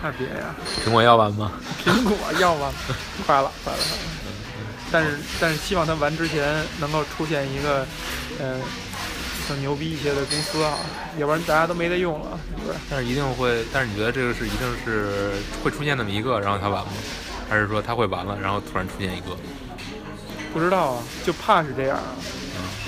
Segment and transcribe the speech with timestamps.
[0.00, 0.54] 那别呀，
[0.86, 1.50] 苹果要完吗？
[1.84, 2.72] 苹果要完，
[3.26, 3.96] 快了，快了，快
[4.32, 4.38] 了。
[4.92, 7.84] 但是但是希望它完之前能够出现一个，
[8.38, 8.60] 呃，
[9.48, 10.74] 更牛逼一些的公司啊，
[11.18, 12.78] 要不然大家都没得用了，是不是？
[12.88, 15.32] 但是一定会，但是你觉得这个是一定是
[15.64, 16.92] 会出现那么一个，然后它完吗？
[17.50, 19.36] 还是说它会完了，然后突然出现一个？
[20.54, 22.14] 不知道啊，就怕是这样啊，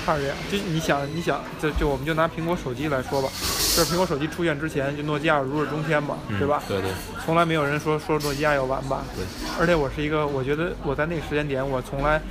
[0.05, 0.37] 怕是这样。
[0.51, 6.61] 就你想，你想，就就我们就拿苹果手机来说吧，就是苹果手机出现之前，就诺基亚如日中天嘛，嗯对吧？
[6.67, 6.91] 对对
[7.25, 9.03] 从来没有人说说诺基亚要完吧。
[9.15, 9.23] 对。
[9.59, 12.21] 而且我是一个，我觉得我在那个时间点，我从来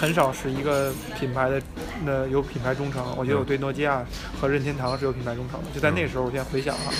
[0.00, 1.60] 很少是一个品牌的
[2.04, 3.04] 那有品牌忠诚。
[3.16, 4.04] 我觉得我对诺基亚
[4.40, 5.66] 和任天堂是有品牌忠诚的。
[5.74, 6.92] 就在那时候，我现在回想哈，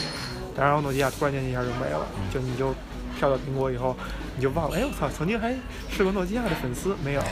[0.57, 2.75] 然后诺基亚突然间一下就没了，就你就
[3.19, 3.97] 跳到苹果以后，
[4.37, 5.55] 你就忘了，哎我操，曾经还
[5.91, 7.23] 是个诺基亚的粉丝，没有，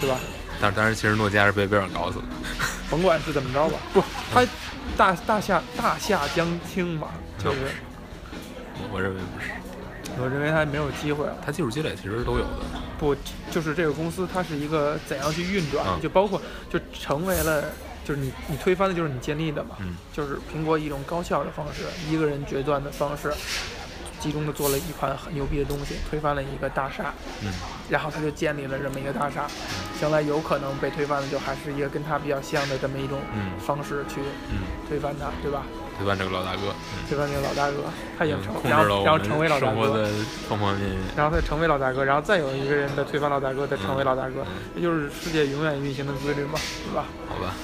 [0.00, 0.18] 对吧？
[0.60, 2.24] 但是当时其实诺基亚是被微软搞死的。
[2.90, 4.46] 甭管是怎么着吧，不，他
[4.96, 7.08] 大大夏大夏将倾嘛，
[7.38, 7.58] 就是
[8.78, 9.50] 我我认为不是，
[10.20, 11.36] 我认为他没有机会了。
[11.44, 12.60] 他技术积累其实是都有的。
[12.98, 13.16] 不，
[13.50, 16.40] 就是这个公司它是一个怎样去运转，嗯就包括
[16.70, 17.64] 就成为了，
[18.04, 23.32] 就是你你推翻的就是你建立的嘛，嗯就是苹果以一种高效的方式，一个人决断的方式，
[24.24, 27.52] 集中的做了一款很牛逼的东西，推翻了一个大厦，嗯
[27.90, 29.46] 然后他就建立了这么一个大厦，
[30.00, 35.62] 将来有可能被推翻的就还是一个跟他比较像的这么一种嗯方式去嗯，推翻他，对吧？
[35.98, 37.84] 推翻这个老大哥，嗯，推翻这个老大哥，
[38.18, 40.08] 他也嗯成，然后然后成为老大哥，的
[40.48, 40.98] 方方面面。
[41.14, 47.04] 然后他成为老大哥，然后再有一个人的推翻老大哥，再成为老大哥，这就是世界永远运行的规律嘛，对吧？
[47.28, 47.54] 好吧，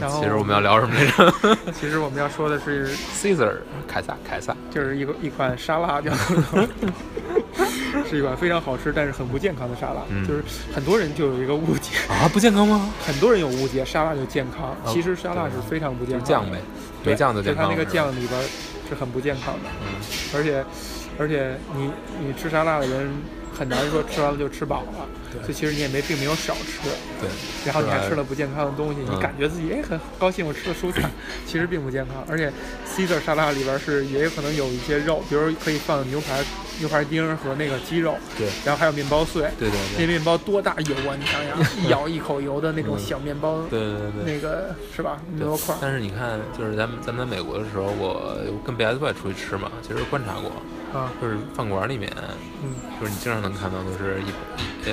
[0.00, 1.32] 然后其实我们要聊什么来着
[1.72, 4.54] 其实我们要说的是，？Caesar，凯撒，凯撒。
[4.70, 6.10] 就是一个一款沙拉，叫
[8.08, 10.02] 是一款非常好吃但是很不健康的沙拉。
[10.10, 10.42] 嗯就是
[10.74, 12.90] 很多人就有一个误解，啊，不健康吗？
[13.06, 16.58] 很多人有误解，沙拉就健康，哦其实沙拉是非常不健康酱呗，
[17.04, 17.64] 对，没酱就健康。
[17.64, 18.40] 它那个，酱里边
[18.88, 19.94] 是很不健康的，嗯，
[20.34, 20.64] 而且
[21.18, 23.08] 而且你你吃沙拉的人
[23.56, 26.80] 很难说吃完了就吃饱了，对所以其实你也没并没有少吃。
[27.20, 27.28] 对，
[27.64, 31.08] 然后你还吃了不健康的东西，你嗯感觉自己哎很高兴，我吃了蔬菜，
[31.46, 32.24] 其实并不健康。
[32.28, 32.52] 而且
[32.86, 36.42] Caesar 沙拉里边是也有可能有一些肉，比如可以放牛排、
[36.80, 39.42] 牛排丁儿和那个鸡肉，对，然后还有面包碎。
[39.58, 41.14] 对对对，那面包多大油啊！
[41.18, 44.34] 你想想， 一咬一口油的那种小面包，对对对对。
[44.34, 45.18] 那个是吧？
[45.32, 45.74] 面包块。
[45.80, 50.50] 但是你看，就是咱们咱们在美国的时候，我跟 BSY 出去吃嘛，其实观察过，
[50.98, 52.10] 啊，就是饭馆里面，
[52.62, 52.70] 嗯
[53.00, 54.92] 就是你经常能看到，就是一呃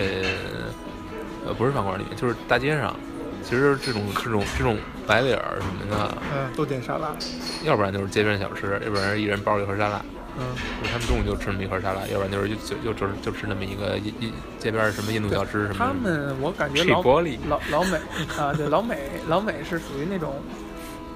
[1.47, 2.96] 呃不是饭馆里面，就是大街上，
[3.44, 4.78] 其实这种这种这种
[5.08, 7.16] 白领儿什么的，嗯，都点沙拉，
[7.64, 10.03] 要不然就是街边小吃，要不然一人包一盒沙拉，
[10.38, 15.74] 嗯，就是他们中午就吃那么一盒沙拉，要不然就是就就就就吃那么一个一一街边什么印度小吃什么。
[15.74, 15.75] 的。
[15.75, 17.02] 他们我感觉老
[17.47, 17.97] 老老美
[18.38, 18.97] 啊，对老美
[19.28, 20.36] 老美是属于那种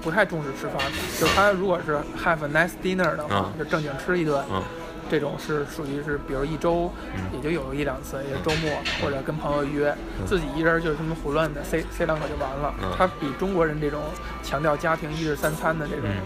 [0.02, 4.62] 不太重视吃饭的，就他如果是 have a nice dinner 的话，嗯就正经吃一顿，嗯
[5.08, 7.22] 这种是属于是，比如一周嗯。
[7.32, 10.26] 也就有一两次，也是周末或者跟朋友约，嗯。
[10.26, 12.74] 自己一人就是这么胡乱的塞塞两口就完了。
[12.82, 12.92] 嗯。
[12.98, 14.02] 他比中国人这种
[14.42, 16.16] 强调家庭一日三餐的这种嗯。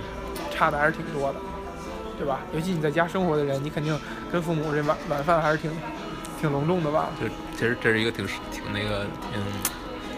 [0.51, 1.39] 差的还是挺多的，
[2.21, 2.41] 对吧？
[2.53, 3.99] 尤其你在家生活的人，你肯定
[4.31, 5.71] 跟父母这晚晚饭还是挺
[6.39, 7.09] 挺隆重的吧？
[7.19, 7.27] 就
[7.57, 9.43] 其实这是一个挺挺那个挺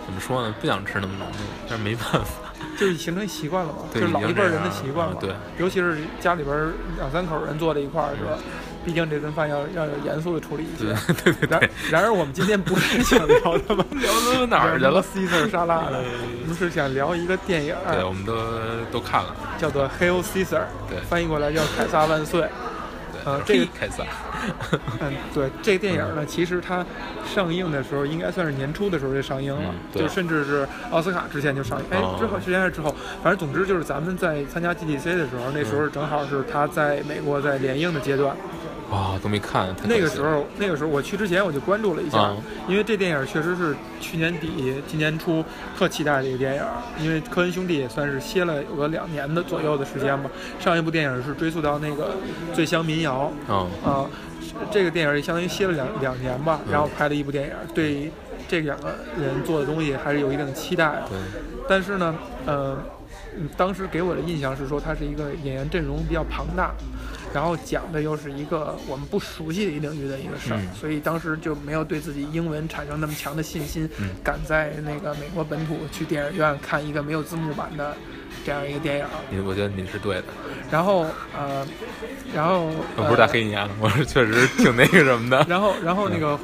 [0.05, 0.53] 怎么说呢？
[0.61, 2.27] 不想吃那么隆重，但是没办法。
[2.79, 5.15] 就是形成习惯了嘛，就对是老一辈儿人的习惯嘛。
[5.15, 8.39] 了对，尤其是家里边儿两三口人坐在一块儿，是吧？
[8.85, 10.93] 毕竟这顿饭要要有严肃的处理一些。
[11.25, 16.03] 对 对对然，然而我们今天不是想聊他们 聊到哪儿去了？？Caesar 沙拉的，
[16.43, 18.35] 我们是想聊一个电影，对，我们都
[18.91, 19.35] 都看了。
[19.59, 20.45] 叫做《Hail Caesar》，
[20.89, 22.41] 对翻译过来叫凯撒万岁。
[23.13, 24.05] 对，呃这个凯撒，
[25.01, 26.85] 嗯，对，这个电影呢，其实它
[27.27, 31.85] 上映的时候应该算是年初的时候就上映了，就甚至是奥斯卡之前就上映。
[31.91, 38.37] 哎哦，之后之前还是之后，反正总之就是咱们在参加 GDC 的时候，那时候正好是他在美国在联映的阶段。
[38.91, 39.75] 啊，都没看。
[39.85, 42.37] 那个时，候，那个时候我去之前我就关注了一下，啊
[42.69, 45.43] 因为这电影确实是去年底、今年初
[45.79, 46.63] 特期待的一个电影。
[47.01, 50.29] 因为科恩兄弟也算是歇了有个两年的左右的时间吧。
[50.61, 52.11] 上一部电影是追溯到那个
[52.55, 54.05] 《醉乡民谣》嗯啊、
[54.71, 58.11] 这个电影也相当于歇了两两年吧，然后拍了一部电影，对
[58.49, 61.09] 这两个人做的东西还是有一定期待的。
[61.09, 61.19] 对，
[61.69, 62.15] 但是呢，
[62.47, 62.79] 呃，
[63.37, 66.73] 嗯当时给我的印象是说，它是一个演员阵容比较庞大，
[67.33, 70.69] 然后讲的又是一个我们不熟悉的一领域的一个事儿，嗯。
[70.75, 74.11] 所以当时就没有对自己英文产生那么强的信心，嗯。
[74.23, 77.95] 敢在那个美国本土去电影院看一个没有字幕版的
[78.45, 79.05] 这样一个电影。
[79.31, 80.25] 你我觉得你是对的，
[80.71, 81.07] 然后
[81.37, 81.67] 呃，
[82.35, 85.45] 然后我不是在呃黑你啊，我是确实挺那个什么的。
[85.49, 86.39] 然后，然后那个，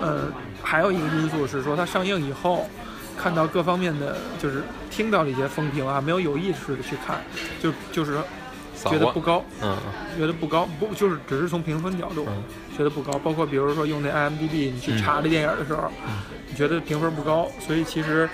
[0.00, 0.28] 呃，
[0.62, 2.68] 还有一个因素是说，它上映以后，
[3.16, 7.20] 看到各方面的，就是听到了一些风评啊，没有有意识的去看，
[7.62, 8.18] 就就是
[8.84, 9.76] 觉得不高，嗯。
[10.18, 12.42] 觉得不高，不就是只是从评分角度嗯。
[12.76, 13.18] 觉得不高。
[13.18, 16.14] 包括比如说用那 IMDB 你去查这电影的时候，嗯。
[16.48, 18.28] 你觉得评分不高，所以其实，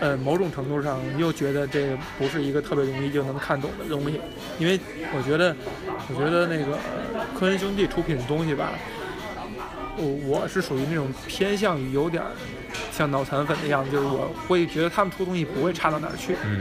[0.00, 4.20] 呃，某种程度上你又觉得这个不是一个特别容易就能看懂的东西，
[4.58, 4.78] 因为
[5.12, 5.54] 我觉得，
[6.08, 8.70] 我觉得那个呃科恩兄弟出品的东西吧，
[9.96, 12.30] 我我是属于那种偏向于有点儿
[12.92, 16.60] 像脑残粉的样子，就是我会觉得他们出东西不会差到哪儿去，嗯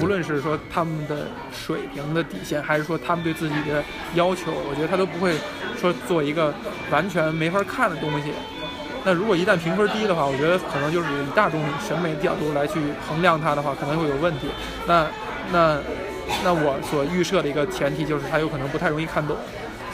[0.00, 3.82] 无论是说他们的水平的底线，还是说他们对自己的
[4.14, 5.34] 要求，我觉得他都不会
[5.76, 6.54] 说做一个
[6.92, 8.30] 完全没法看的东西。
[9.04, 14.48] 那如果一旦评分低的话，我觉得可能就是以大众审美角度来去衡量它的话，可能会有问题。
[14.86, 15.06] 那
[15.52, 15.78] 那
[16.44, 19.36] 那我所预设的一个前提就是它有可能不太容易看懂，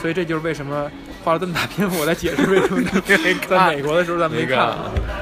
[0.00, 0.90] 所以这就是为什么
[1.24, 2.82] 花了这么大篇幅我在解释为什么
[3.48, 4.74] 在美国的时候咱没看。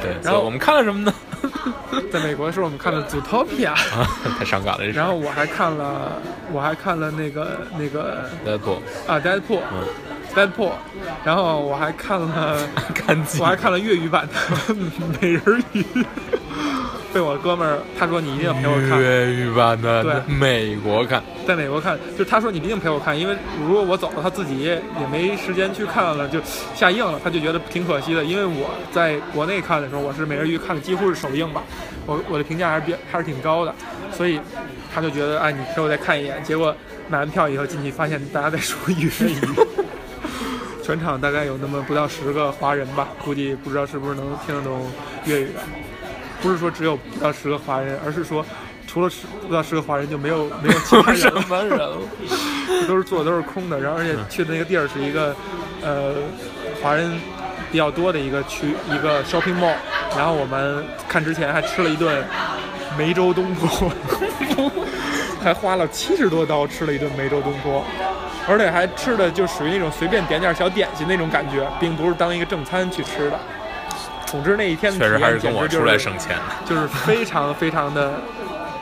[0.02, 1.12] 对，然后我们看了什么呢？
[2.10, 4.08] 在美国的时候我们看了《Zootopia》，啊，
[4.38, 6.12] 太伤感了，然后我还看了
[6.52, 8.72] 我还看了那个那个再不，
[9.06, 9.84] 啊，《Deadpool》嗯，
[10.34, 10.72] Deadpool，
[11.24, 12.58] 然后我还看了，
[12.94, 14.74] 看几我还看了粤语版的
[15.20, 15.42] 《美人
[15.72, 15.82] 鱼》，
[17.12, 24.82] 被我哥们儿他说你一定要陪我看，粤语版的对美国看，在美国看，就他说你一定陪我看，因为如果我走了，他自己也
[25.12, 26.40] 没时间去看了，就
[26.74, 28.24] 下映了，他就觉得挺可惜的。
[28.24, 31.62] 因为我在国内看的时候，我是美人鱼看的几乎是首映吧，
[32.06, 33.72] 我我的评价还是比还是挺高的，
[34.12, 34.40] 所以
[34.92, 36.42] 他就觉得哎，你陪我再看一眼。
[36.42, 36.74] 结果
[37.08, 39.38] 买完票以后进去，发现大家在说 粤语。
[40.84, 44.86] 全场大概有那么不到十个华人吧，估计不知道是不是能听得懂
[45.24, 45.60] 粤语的。
[46.42, 48.44] 不是说只有不到十个华人，而是说
[48.86, 49.10] 除了
[49.48, 51.78] 不到十个华人就没有没有其他人了，么人？
[52.86, 53.80] 都是坐的都是空的。
[53.80, 55.34] 然后而且去的那个地儿是一个
[55.80, 56.12] 呃
[56.82, 57.18] 华人
[57.72, 59.74] 比较多的一个区，一个 shopping mall。
[60.14, 62.22] 然后我们看之前还吃了一顿
[62.98, 63.90] 梅州东坡，
[65.42, 67.82] 还花了七十多刀吃了一顿梅州东坡。
[68.46, 73.38] 而且还吃的就属于那种随便点点小点心那种感觉，并不是当一个正餐去吃的。
[74.26, 76.36] 总之那一天的确实还是跟我出来省钱。
[76.64, 78.14] 就是非常非常的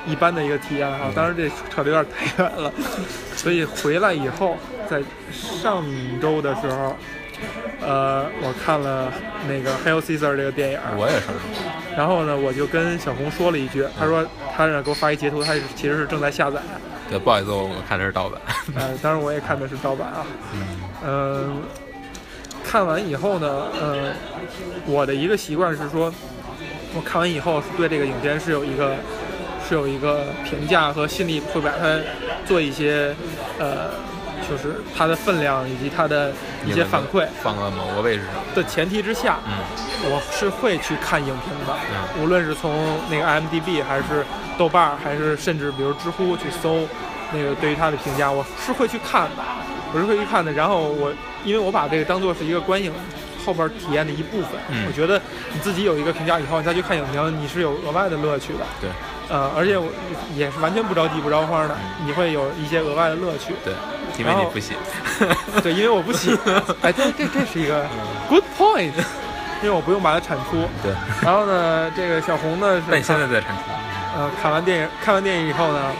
[0.07, 1.11] 一般的一个体验哈。
[1.15, 2.73] 当然这扯得有点太远了，
[3.37, 4.57] 所以回来以后，
[4.89, 5.85] 在上
[6.21, 6.97] 周的时候，
[7.81, 9.13] 呃，我看了
[9.47, 11.27] 那个《Hail Caesar》这个电影，我也是，
[11.97, 14.27] 然后呢，我就跟小红说了一句，他说
[14.57, 16.61] 他让给我发一截图，他其实是正在下载，
[17.13, 18.41] 对，不好意思，我看的是盗版。
[18.75, 20.25] 呃，当然我也看的是盗版啊，
[21.07, 21.63] 嗯、
[22.65, 24.13] 看完以后呢，呃，
[24.87, 26.13] 我的一个习惯是说，
[26.95, 28.95] 我看完以后是对这个影片是有一个
[29.69, 31.99] 是有一个评价和心里会把它
[32.47, 33.15] 做一些
[33.59, 33.91] 呃，
[34.49, 36.33] 就是它的分量以及它的
[36.67, 38.35] 一些反馈放在某个位置上。
[38.55, 39.53] 的前提之下，嗯
[40.05, 42.73] 我是会去看影评的，嗯无论是从
[43.11, 44.25] 那个 IMDB 还是
[44.59, 46.87] 豆瓣儿，还是甚至比如知乎去搜
[47.33, 49.43] 那个对于它的评价，我是会去看的，
[49.93, 50.53] 我是会去看的。
[50.53, 51.13] 然后我
[51.45, 52.93] 因为我把这个当做是一个观影
[53.45, 55.21] 后边体验的一部分，嗯我觉得
[55.53, 58.61] 你自己有一个评价以后，你再去看影评，你是有额外的乐趣的。
[58.81, 58.91] 对，
[59.29, 59.89] 呃，而且我
[60.37, 63.55] 也是完全不着急不着慌的，嗯你会有一些额外的乐趣。
[63.65, 63.75] 对，
[64.19, 64.75] 因为你不写。
[65.63, 66.37] 对，因为我不喜，
[66.83, 67.85] 哎，这这这是一个
[68.29, 68.93] good point，
[69.63, 70.69] 因为我不用把它产出。
[70.83, 73.63] 对，然后呢，这个小红呢是那你现在在产出？
[74.17, 75.93] 呃看完电影看完电影以后呢，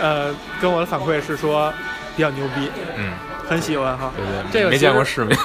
[0.00, 1.72] 呃跟我的反馈是说
[2.16, 3.12] 比较牛逼，嗯，
[3.48, 4.12] 很喜欢哈。
[4.16, 5.36] 对对，这个没见过世面。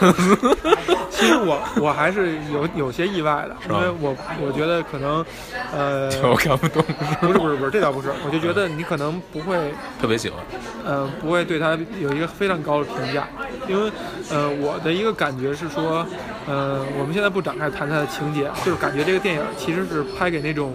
[1.12, 5.24] 其实我我还是有有些意外的，是因为我我觉得可能
[5.72, 6.84] 呃 我看不懂，
[7.20, 9.56] 不是不是不是这倒不是，我就觉得你可能不会
[10.02, 10.40] 特别喜欢。
[10.84, 13.28] 呃，不会对他有一个非常高的评价，
[13.68, 13.92] 因为
[14.32, 16.04] 呃，我的一个感觉是说，
[16.48, 20.74] 呃，我们现在不展开谈它的情节，就是感觉这个电影其实是拍给那种，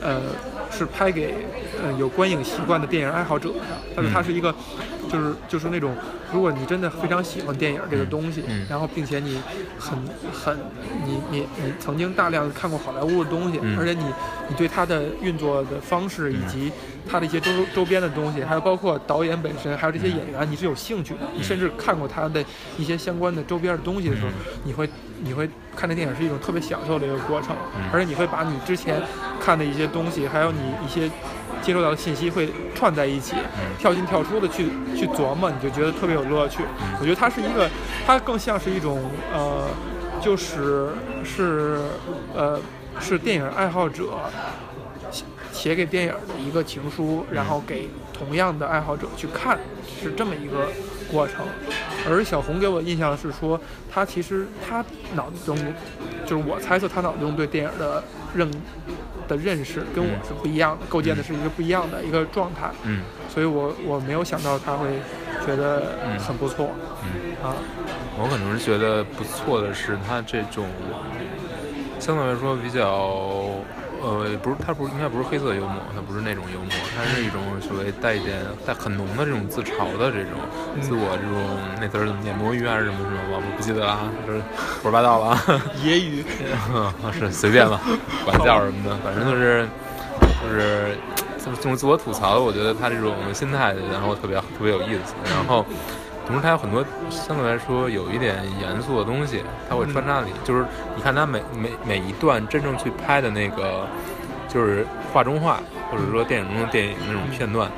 [0.00, 0.20] 呃，
[0.76, 1.34] 是拍给
[1.82, 3.54] 呃有观影习惯的电影爱好者的，
[3.94, 4.52] 但是它是一个，
[5.10, 5.94] 就是就是那种，
[6.32, 9.40] 如果你真的非常喜欢电影这个东西，嗯然后并且你
[9.78, 9.98] 很
[10.32, 10.58] 很
[11.04, 14.04] 你你你曾经大量地看过好莱坞的东西，嗯而且你
[14.48, 16.72] 你对它的运作的方式以及
[17.08, 21.20] 它的一些周周边的东西，还有包括导演本身，还有这些演员，你是有兴趣的。
[21.36, 22.44] 你甚至看过他的
[22.78, 24.28] 一些相关的周边的东西的时候，
[24.64, 24.88] 你会
[25.22, 27.54] 你会看这电影是一种特别享受的一个过程，
[27.92, 29.00] 而且你会把你之前
[29.40, 31.10] 看的一些东西，还有你一些
[31.62, 33.34] 接收到的信息会串在一起，
[33.78, 36.62] 跳进跳出的去去琢磨，你就觉得特别有乐趣。
[37.00, 37.68] 我觉得它是一个，
[38.06, 39.66] 它更像是一种呃，
[40.20, 40.90] 就是
[41.24, 41.78] 是
[42.34, 42.60] 呃
[43.00, 44.12] 是电影爱好者
[45.10, 49.58] 写写给电影的一个情书，然后给同样的爱好者去看，
[50.02, 50.68] 是这么一个
[51.10, 51.46] 过程。
[52.06, 53.58] 而小红给我印象是说，
[53.90, 54.84] 他其实他
[55.14, 55.56] 脑子中，
[56.26, 58.50] 就是我猜测他脑子中对电影的认
[59.28, 63.02] 的认识跟我是不一样的，构建的是一个不一样的一个状态，嗯。
[63.28, 64.86] 所以我我没有想到他会
[65.44, 66.18] 觉得嗯。
[66.18, 66.70] 很不错。
[67.02, 67.54] 嗯，啊，
[68.18, 70.66] 我可能是觉得不错的是他这种
[71.98, 73.10] 相对来说比较。
[74.04, 80.36] 呃，不是，它不是，应该不是黑色幽默，它不是那种幽默，它是一种所谓带一点带很浓的这种自嘲的这种
[80.76, 82.36] 嗯自我这种那词儿怎么念？
[82.36, 83.18] 魔芋还是什么什么？
[83.32, 84.40] 我不记得了啊，就是
[84.76, 85.42] 胡说八道了啊。
[85.82, 87.80] 揶揄， 是随便吧，
[88.26, 89.66] 管教什么的，反正就是
[90.20, 90.96] 就是
[91.38, 95.64] 就是自我吐槽，我觉得他这种心态，然后特别特别有意思，然后
[96.26, 100.64] 同时它有很多相对来说有一点严肃的东西，它会穿插里，就是
[100.96, 103.86] 你看它每每每一段真正去拍的那个，
[104.48, 107.70] 就是画中画，或者说电影中的电影那种片段。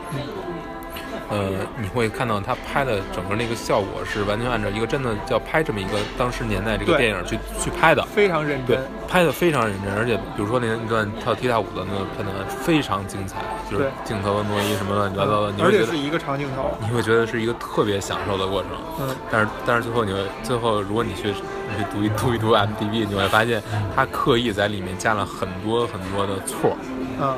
[1.29, 8.67] 呃，你会看到他拍的整个那个效果是完全按照一个真的要拍这么一个当时年代这个电影去去拍的，非常认真。
[8.67, 13.41] 对真，，拍的非常认真，而且比如说那那段跳踢踏舞的那个片段非常精彩，
[13.71, 18.71] 就是镜头的挪移什么乱七八糟的，你而会觉得且是一个长镜头，你会觉得是一个特别享受的过程。
[19.01, 23.63] 嗯，但是但是最后你会最后如果你去你去读一读一读 MDB，你会发现
[23.95, 26.77] 他刻意在里面加了很多很多的错。
[27.19, 27.35] 嗯，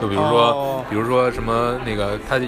[0.00, 0.84] 就比如说，哦。
[0.90, 2.38] 比如说什么那个，他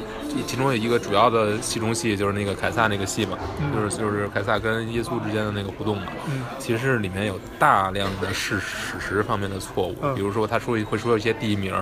[0.47, 6.05] 其中有一个主要的戏中戏就是那个凯撒那个戏嘛，嗯就是就是凯撒跟耶稣之间的那个互动嘛。
[6.29, 11.73] 嗯其实里面有大量的事史实方面的错误，嗯比如说他说会说一些地名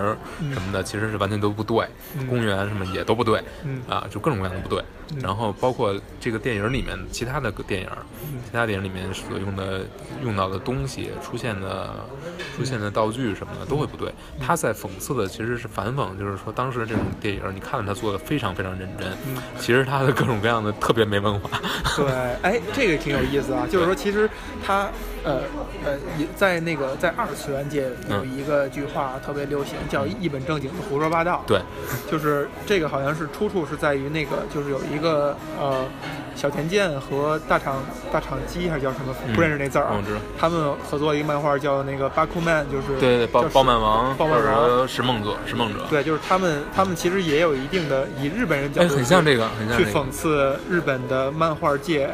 [0.53, 1.87] 什么的，其实是完全都不对，
[2.19, 4.83] 嗯公园什么也都不对，嗯啊，就各种各样的不对。
[5.14, 7.88] 嗯然后包括这个电影里面其他的电影，
[8.25, 9.83] 嗯其他电影里面所用的
[10.23, 11.95] 用到的东西、出现的
[12.57, 14.12] 出现的道具什么的都会不对。
[14.40, 21.61] 他在讽刺的其实是反讽，就是说当时这种电影，你看了他做的非常非常认真，嗯其实他的各种各样的特别没文化。
[21.97, 22.07] 对，
[22.42, 24.28] 哎，这个挺有意思啊，就是说，其实
[24.64, 24.88] 他
[25.25, 25.41] 呃
[25.85, 31.43] 呃，也在那个在二次元界有一个句话特别流行，叫一本正经的胡说八道。
[31.47, 31.61] 对，
[32.11, 35.85] 就是这个好像是出处是在于那个，就是有一个呃
[36.35, 40.02] 小田健和大厂大厂机还是叫什么，嗯不认识那字儿啊。
[40.38, 49.99] 他们合作一个漫画叫那个巴库曼，就是对对，包叫包曼王包曼或者王说拾梦者，拾梦者，对，就是他们他们其实也有一定的以日本人角哎，度去很像这个，很像去这个。
[49.99, 52.11] 讽刺日本的漫画界，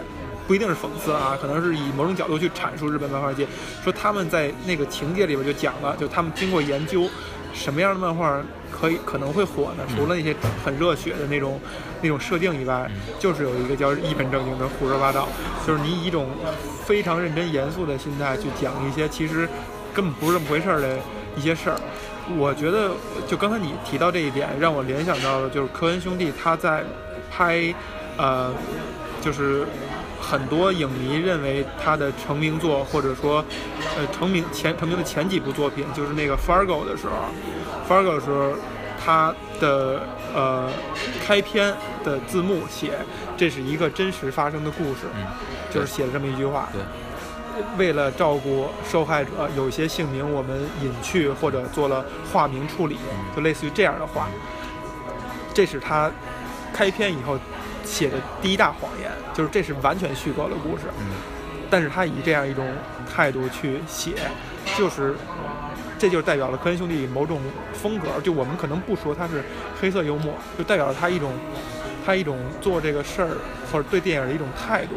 [0.49, 3.47] 不一定是讽刺啊，可能是以某种角度去阐述日本漫画界，
[3.85, 7.07] 说他们在那个情节里边就讲了，就他们经过研究，
[7.53, 8.41] 什么样的漫画
[8.73, 9.85] 可以可能会火呢？
[9.95, 11.61] 除了那些很热血的那种
[12.01, 15.29] 那种设定以外，就是有一个叫一本正经的胡说八道，
[15.67, 16.27] 就是你以一种
[16.87, 19.47] 非常认真严肃的心态去讲一些其实
[19.93, 20.97] 根本不是这么回事儿的
[21.37, 21.79] 一些事儿。
[22.37, 22.91] 我觉得，
[23.27, 26.85] 就刚才你提到这一点，让我联想到的就是科恩兄弟他在
[27.31, 27.75] 拍，
[28.19, 28.53] 呃，
[29.23, 29.67] 就是
[30.21, 33.45] 很多影迷认为他的成名作，或者说，
[33.97, 37.13] 呃，成名前成名的前几部作品，就是那个 Fargo 的时候
[37.89, 38.53] ，Fargo 的时候，
[39.05, 40.03] 他的
[40.35, 40.71] 呃
[41.25, 42.99] 开篇的字幕写
[43.37, 45.25] 这是一个真实发生的故事，嗯，
[45.73, 46.69] 就是写了这么一句话。
[46.73, 46.83] 对，
[47.77, 52.99] 为了照顾受害者，有些姓名我们隐去或者做了化名处理，
[53.35, 54.29] 就类似于这样的话。
[55.55, 56.11] 这是他
[56.73, 57.37] 开篇以后
[57.89, 60.85] 写的第一大谎言，就是这是完全虚构的故事。
[61.01, 61.07] 嗯
[61.71, 62.67] 但是他以这样一种
[63.15, 64.15] 态度去写，
[64.75, 65.15] 就是
[65.99, 67.43] 这就代表了科恩兄弟某种
[67.75, 68.09] 风格。
[68.25, 69.45] 就我们可能不说他是
[69.79, 71.31] 黑色幽默，就代表了他一种
[72.07, 73.37] 他一种做这个事儿
[73.71, 74.95] 或者对电影的一种态度。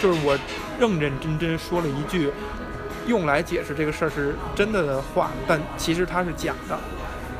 [0.00, 0.38] 就是我
[0.78, 2.30] 认认真真说了一句
[3.08, 6.78] 用来解释这个事儿是真的的话，但其实它是假的。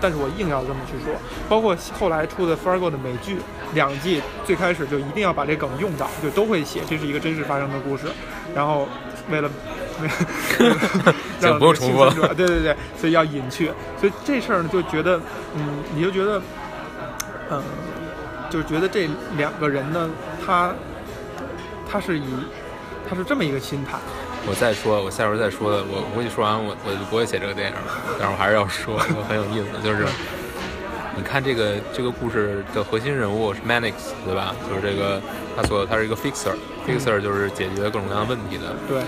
[0.00, 1.14] 但是我硬要这么去说，
[1.48, 3.38] 包括后来出的 Fargo 的美剧
[3.74, 8.06] 两季，最开始就一定要把这梗用到，就都会写这是一个真实发生的故事，
[8.54, 8.88] 然后
[9.30, 9.50] 为了
[10.60, 11.14] 为了。
[11.38, 15.20] 让行不用重复了对对对，所以要隐去，所以这事儿呢就觉得，
[15.54, 16.40] 嗯，你就觉得，
[17.50, 17.62] 嗯，
[18.48, 20.08] 就觉得这两个人呢，
[20.44, 20.72] 他
[21.90, 22.24] 他是以
[23.06, 23.98] 他是这么一个心态，
[24.48, 27.82] 我再说，我下回再说的，我估计说完我我就不会写这个电影了，
[28.18, 28.96] 但是我还是要说
[29.28, 30.06] 很有意思的，就是
[31.16, 34.54] 你看这个这个故事的核心人物是 Mannix，对吧？
[34.68, 35.20] 就是这个
[35.56, 38.74] 他所他是一个 fixer，fixer 就是解决各种各样的问题的。
[38.86, 39.02] 对，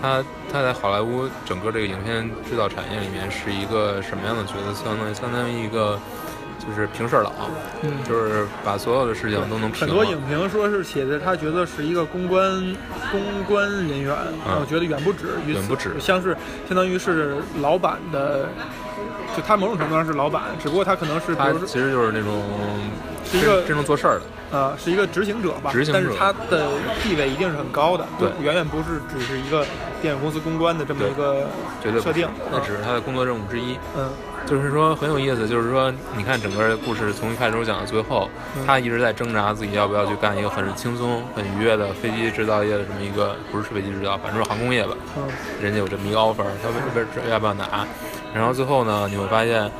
[0.00, 0.22] 他
[0.52, 4.84] 他在好莱坞整个这个影片制造产业里面是一个什么样的角色？
[4.84, 5.98] 相当于相当于一个
[6.66, 7.32] 就是平事儿佬，
[7.82, 9.80] 嗯，就是把所有的事情都能平。
[9.80, 12.76] 很多影评说是写的他觉得是一个公关
[13.10, 14.14] 公关人员，
[14.46, 14.60] 嗯。
[14.60, 15.98] 我觉得远不止于此，远不止。
[15.98, 16.36] 像是
[16.68, 18.48] 相当于是老板的
[19.36, 22.42] 就他某种程度上是老板，只不过他可能是比他如其实就是那种
[23.24, 24.22] 是一个真真正做事儿的，
[24.58, 26.68] 呃是一个执行者吧，执行者但是他的
[27.02, 28.28] 地位一定是很高的，对。
[28.40, 29.66] 远远不是只是一个
[30.00, 31.46] 电影公司公关的这么一个
[32.00, 33.76] 设定，那只是他的工作任务之一。
[33.96, 34.08] 嗯
[34.46, 44.94] 就是说很有意思，就是说你看整个故事从一开始讲到最后，嗯他一直在挣扎自己要不要去干一个很轻松、很愉悦的飞机制造业的这么一个，不是飞机制造，反正是航空业吧。
[45.16, 45.22] 嗯
[45.60, 47.86] 人家有这么一个 offer，他为为要不要拿？
[48.34, 49.70] 然后最后呢，你会发现，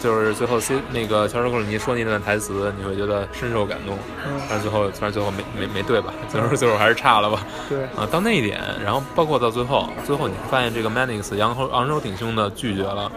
[0.00, 3.98] 就是最后 C 那个乔治克鲁尼说那段台词，你会觉得深受感动。
[4.26, 7.44] 嗯但是最后，虽然最后没没没对吧，最后最后还是差了吧。
[7.68, 13.10] 对啊，到那一点，然后包括到最后，最后你会发现这个 Mannix 昂首昂首挺胸的拒绝了，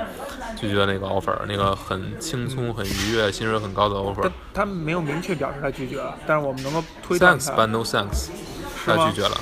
[0.56, 4.30] 拒绝那个 offer，那个很轻松、很愉悦、薪水很高的 offer。
[4.54, 8.30] 他没有明确表示他拒绝了，但是我们能够推断 Thanks but no thanks，
[8.86, 9.10] 他吗？
[9.10, 9.40] 拒绝了。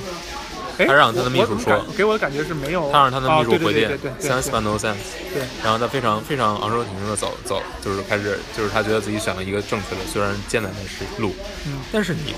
[0.79, 4.95] 哎，他让他的秘书说给我的感觉是没有，他让他的秘书回电，Thanks 对 but no thanks。
[5.31, 5.43] 对。
[5.63, 11.35] 然后他非常非常昂首挺胸的走走，就是开始，就是他觉得自己选了一个正确的，虽然艰难的是路，
[11.67, 11.73] 嗯。
[11.91, 12.33] 但是你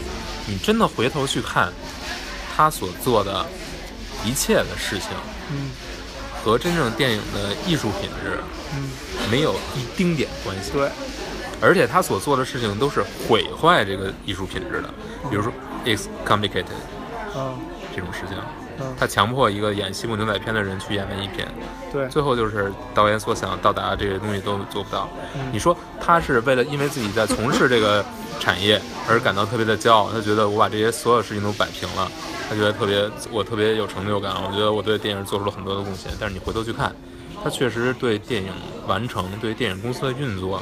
[0.47, 1.71] 你真的回头去看
[2.53, 3.45] 他所做的
[4.25, 5.11] 一切的事情，
[5.51, 5.71] 嗯
[6.45, 8.37] 和真正电影的艺术品质
[8.75, 8.87] 嗯。
[9.31, 10.87] 没有一丁点关系，对。
[11.59, 14.93] 而且他所做的事情都是毁坏这个艺术品质的，
[15.27, 15.51] 比如说
[15.83, 16.65] it's complicated
[17.35, 17.57] 嗯。
[17.95, 18.64] 这种事情，嗯
[18.97, 21.47] 他强迫一个演西部牛仔片的人去演文艺片，
[21.91, 25.09] 对最后就是导演所想到达这些东西都做不到。
[25.35, 28.03] 嗯你说他是为了因为自己在从事这个
[28.39, 32.11] 产业 而感到特别的骄傲，他觉得我把这些所有事情都摆平了，
[32.49, 36.11] 他觉得特别我特别有成就感，我觉得我对电影做出了很多的贡献。
[36.19, 36.93] 但是你回头去看，
[37.45, 38.51] 他确实对电影
[38.87, 40.59] 完成、对电影公司的运作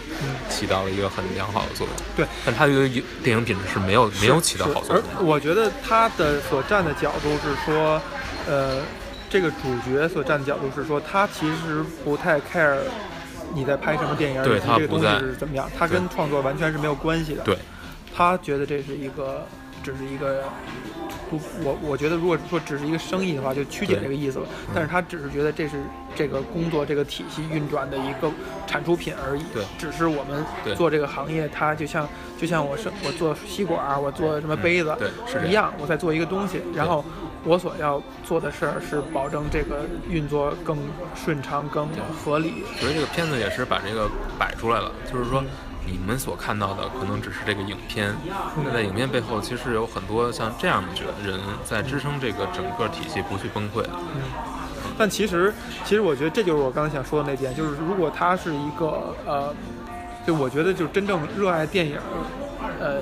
[0.49, 1.95] 起到了一个很良好的作用。
[2.13, 5.03] 对，但他对于电影品质是没有没有起到好作用。
[5.17, 8.01] 而我觉得他的所站的角度是说，
[8.45, 8.81] 呃，
[9.29, 12.75] 这个主角所站的角度是说，他其实不太 care
[13.55, 17.43] 你在拍什么电影，对以及这个东西是怎么样，他跟创作完全是没有关系的。
[17.43, 17.57] 对，
[18.13, 19.47] 他觉得这是一个，
[19.81, 20.43] 只是一个。
[21.37, 24.45] 不，我我觉得如果说只是一个生意的话，就曲解这个意思了。
[24.73, 25.81] 但是他只是觉得这是
[26.15, 28.31] 这个工作这个体系运转的一个
[28.67, 29.43] 产出品而已。
[29.53, 37.03] 对只是我们做这个行业，它就像就像我是我做吸管儿，我做什么杯子，嗯对是一样，我在做一个东西，然后
[37.43, 40.77] 我所要做的事儿是保证这个运作更
[41.15, 41.87] 顺畅、更
[42.23, 42.63] 合理。
[42.79, 45.43] 所以这个片子也是把这个摆出来了，就是说
[45.85, 48.13] 你们所看到的可能只是这个影片，
[48.63, 50.89] 那在影片背后其实有很多像这样的
[51.25, 54.21] 人在支撑这个整个体系不去崩溃嗯。
[54.97, 59.53] 但其实，其实我觉得这就是我刚才想说的那点，就是如果他是一个呃，
[60.25, 61.97] 就我觉得就真正热爱电影，
[62.79, 63.01] 呃，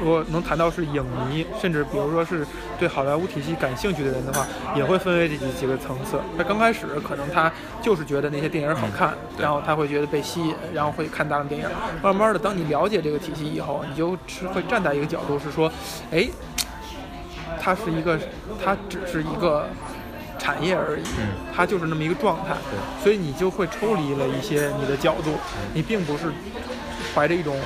[0.00, 2.46] 如果能谈到是影迷，甚至比如说是
[2.78, 6.20] 对好莱坞体系感兴趣的人的话，也会分为这几几个层次。
[6.36, 11.68] 他刚开始可能他就是觉得那些电影好看，对然后他会觉得被吸引，然后会看大量电影。
[12.02, 15.72] 慢慢的，当你了解这个体系以后，你就是会站在一个角度是说，
[16.10, 16.28] 哎，
[17.60, 18.18] 它是一个，
[18.62, 19.66] 它只是一个
[20.38, 26.30] 产业而已，嗯它就是那么一个状态，对所以你就会抽离了一些你的角度，嗯你并不是
[27.16, 27.58] 怀着一种，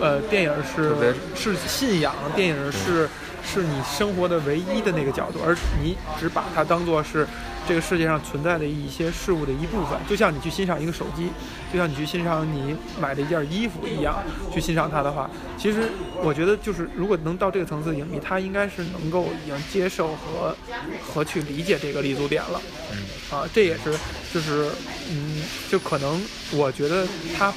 [0.00, 3.08] 呃，电影是是信仰，电影是
[3.44, 7.24] 是你生活的唯一的那个角度，而你只把它当做是
[7.68, 11.30] 这个世界上存在的一些事物的一部分，就像你去欣赏一个手机，
[11.72, 14.20] 就像你去欣赏你买的一件衣服一样，
[14.52, 15.88] 去欣赏它的话，其实
[16.20, 20.56] 我觉得就是如果能到这个层次的影迷，他应该是能够已经接受和
[21.00, 22.60] 和去理解这个立足点了。
[22.90, 22.98] 嗯
[23.30, 23.96] 啊，这也是
[24.34, 24.68] 就是
[25.10, 26.20] 嗯，就可能
[26.52, 27.52] 我觉得他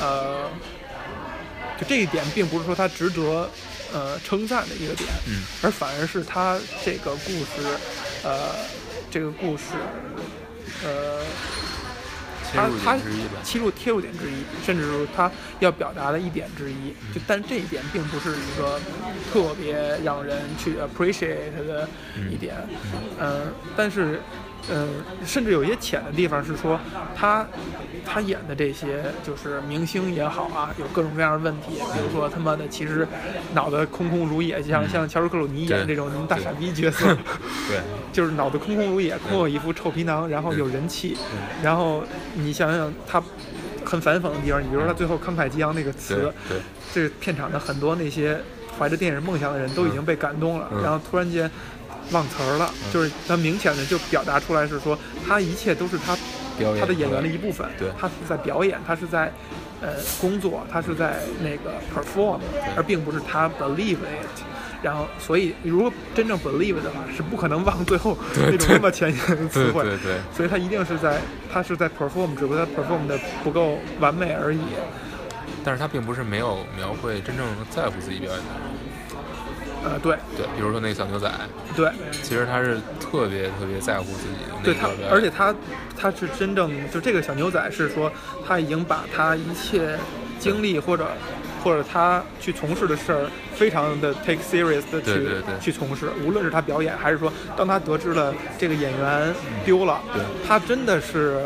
[0.00, 0.48] 呃，
[1.80, 3.48] 就这一点并不是说他值得
[3.92, 7.46] 呃称赞的一个点，嗯而反而是他这个故事
[8.22, 8.54] 呃
[9.10, 9.62] 这个故事
[10.84, 11.24] 呃。
[12.52, 12.98] 他他。
[13.44, 16.90] 切入切入点之一，甚至是他要表达的一点之一。
[17.14, 18.80] 就但这一点并不是一个
[19.32, 21.88] 特别让人去 appreciate 的
[22.28, 22.56] 一点，
[23.20, 24.20] 嗯、但是，
[24.70, 24.88] 嗯、
[25.24, 26.78] 甚至有一些浅的地方是说
[27.16, 27.46] 他
[28.04, 33.06] 他演的这些就是明星也好啊，有各种各样的问题，比如说他妈的其实
[33.54, 37.06] 脑袋空空如也，像像乔治克鲁尼演的这种大傻逼角色，
[37.68, 37.80] 对，
[38.12, 41.16] 就是脑子空空如也，空有一副臭皮囊，然后有人气，
[41.62, 42.02] 然后
[42.34, 43.22] 你想想他
[43.84, 46.58] 很反讽的地方，你比如说他最后慷慨激昂那个词，对
[46.92, 48.40] 这片场的很多那些
[48.78, 51.50] 怀着电影梦想的人都已经被感动了，嗯然后突然间
[52.12, 56.16] 忘词儿了，就是他明显的就表达出来是说他一切都是他
[56.58, 59.32] 表演他的演员的一部分，对他是在表演，他是在
[59.80, 62.40] 呃工作，他是在那个 perform，
[62.76, 64.42] 而并不是他 believe it。
[64.82, 69.82] 然后所以如果真正 believe 的话，是不可能忘最后 那种那么浅显的词汇。
[69.84, 71.20] 对对对，所以他一定是在，
[71.52, 74.58] 他是在 perform，只不过他 perform 的不够完美而已。
[75.62, 78.69] 但是他并不是没有描绘真正在乎自己表演的人。
[79.82, 81.30] 呃，对对，比如说那个小牛仔，
[81.74, 81.90] 对
[82.22, 85.54] 其实他是特别特别在乎自己的那对，他而且他
[85.96, 88.12] 他是真正就这个小牛仔是说
[88.46, 89.98] 他已经把他一切
[90.38, 91.06] 经历或者
[91.64, 95.28] 或者他去从事的事儿非常的 take serious 的去
[95.60, 101.42] 去从事，无论是他表演还是说当他得知了这个演员丢了，对他真的是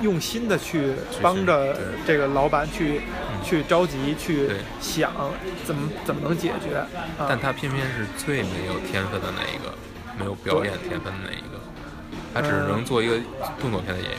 [0.00, 3.00] 用心的去去帮着这个老板去、
[3.44, 4.48] 去着急去
[4.80, 5.12] 想
[5.64, 7.26] 怎么怎么能解决啊。
[7.28, 7.38] 但。
[7.38, 9.72] 他偏偏是最没有天分的那一个，
[10.18, 11.58] 没有表演天分的那一个，
[12.34, 13.16] 他只能做一个
[13.60, 14.18] 动作片的演员，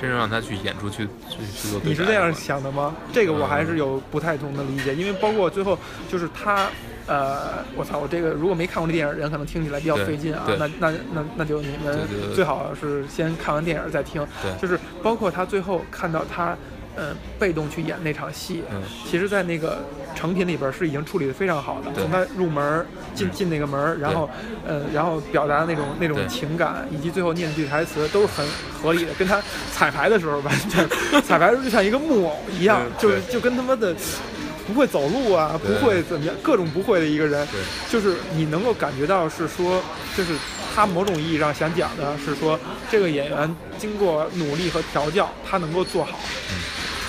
[0.00, 2.94] 真正让他去演出去去去做你是这样想的吗？
[3.12, 5.76] 这个我还是有不太同的理解，因为包括最后
[6.08, 6.68] 就是他，
[7.06, 10.42] 呃，我操，我这个如果没看过这电影的人，可能听起来比较费劲啊。
[10.58, 11.98] 那那那那就你们
[12.34, 14.26] 最好是先看完电影再听。
[14.42, 16.56] 对就是包括他最后看到他，
[16.96, 19.78] 呃，被动去演那场戏，嗯其实，在那个
[20.14, 21.90] 成品里边是已经处理的非常好的。
[21.94, 24.30] 从他入门进嗯进那个门，然后
[24.66, 28.46] 呃，然后表达的那种那种情感，以及最后念的句台词都是很
[28.80, 30.88] 合理的，跟他彩排的时候完全
[31.22, 33.94] 彩排的时候就像一个木偶一样，就是就跟他妈的
[34.66, 37.46] 不会走路啊，不会怎么样，各种不会的一个人，
[37.90, 39.82] 就是你能够感觉到是说，
[40.16, 40.34] 就是
[40.74, 42.58] 他某种意义上想讲的是说，
[42.90, 46.18] 这个演员经过努力和调教，他能够做好。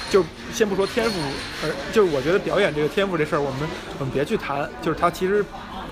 [0.10, 1.20] 就先不说天赋，
[1.64, 3.62] 而就是我觉得表演这个天赋这事儿，我们
[4.00, 5.44] 我们别去谈，就是他其实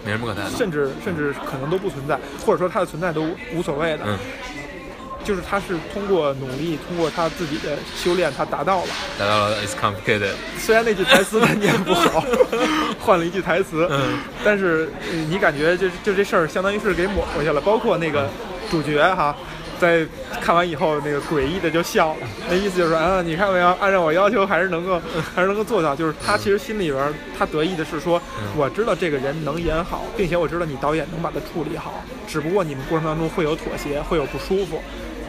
[0.05, 0.57] 没什么可谈的。
[0.57, 4.03] 甚至甚至可能都不存在，或者说他的存在都无所谓的。
[4.05, 4.17] 嗯，
[5.23, 8.87] 就是他是通过努力，通过他自己的修炼，他达到了。
[9.17, 10.33] 达到了 It's complicated。
[10.57, 12.23] 虽然那句台词他念不好，
[12.99, 18.29] 换了一句台词，嗯但是呃你感觉就就这事儿相当于是给抹过去了，包括那个
[18.69, 19.35] 主角哈。
[19.79, 20.05] 在
[20.39, 25.01] 看完以后，那个诡异的就笑了，那意思就是啊，你看没有，按照我要求还是能够，
[25.35, 25.93] 还是能够做到。
[25.93, 28.21] 就是他其实心里边，他得意的是说，
[28.55, 34.81] 我知道这个人能演好，并且我知道你导演能把他处理好，只不过你们过程当中会有妥协，会有不舒服，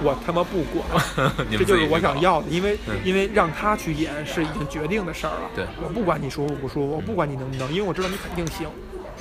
[0.05, 0.87] 我他妈不管，
[1.51, 5.51] 这就是我想要的，因为、嗯因为让他去演是已经决定的事儿了。
[5.57, 8.69] 对我不管你舒服不舒服，我不管你能不能，因为我知道你肯定行，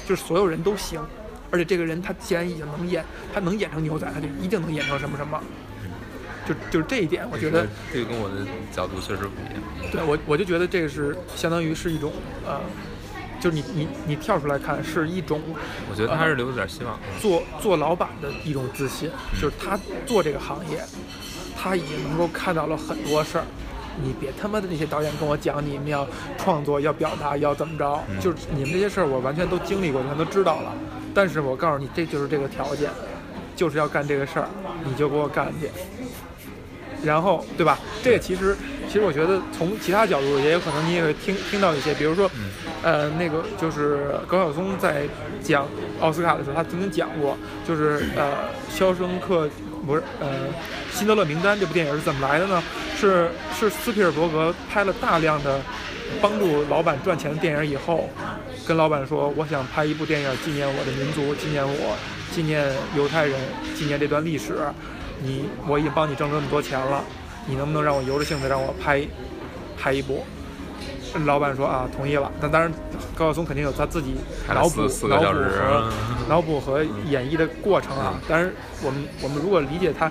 [0.06, 1.02] 就是所有人都行。
[1.50, 5.42] 而且这个人他既然已经能演，他能演成牛仔，他就一定能演成什么什么。
[6.46, 9.92] 就就是这一点，我觉得，这个跟我的角度确实不一样。
[9.92, 12.12] 对我我就觉得这个是相当于是一种
[12.46, 12.60] 呃，
[13.44, 15.42] 就是你你你跳出来看是一种
[15.92, 16.98] 我觉得他还是留了点希望。
[17.20, 20.82] 做做老板的一种自信，就是他做这个行业，
[21.54, 23.44] 他已经能够看到了很多事儿。
[24.02, 30.74] 你别他妈的那些导演跟我讲你们要创作、要表达、要怎么着，就是你们这些事儿我完全都经历过，全都知道了。
[31.14, 32.90] 但是我告诉你，这就是这个条件，
[33.58, 34.48] 就是要干这个事儿，
[34.86, 35.70] 你就给我干去。
[37.04, 37.78] 然后，对吧？
[38.04, 38.56] 这个其实，
[38.88, 42.30] 其实我觉得从其他角度也有可能你也会听听到一些，比如说，
[42.82, 45.04] 呃，那个就是高晓松在
[45.44, 45.68] 讲
[46.00, 47.38] 奥斯卡的时候，他曾经讲过，
[47.68, 48.32] 就是呃，
[48.78, 49.48] 《肖申克》
[49.86, 50.28] 不是呃，
[50.92, 52.64] 《辛德勒名单》这部电影是怎么来的呢？
[52.98, 55.60] 是是斯皮尔伯格拍了大量的
[56.22, 58.10] 帮助老板赚钱的电影以后，
[58.66, 61.98] 跟老板说，我想拍一部电影纪念我的民族，纪念我，
[62.32, 63.38] 纪念犹太人，
[63.76, 64.54] 纪念这段历史。
[65.24, 67.04] 你我已经帮你挣这么多钱了，
[67.48, 69.02] 你能不能让我由着性子让我拍
[69.78, 70.26] 拍一部？
[71.26, 72.32] 老板说啊，同意了。
[72.42, 72.72] 但当然，
[73.16, 74.16] 高晓松肯定有他自己
[74.48, 75.92] 脑补、脑补和
[76.28, 78.22] 脑补和演绎的过程啊嗯。
[78.28, 80.08] 当然，我们我们如果理解他，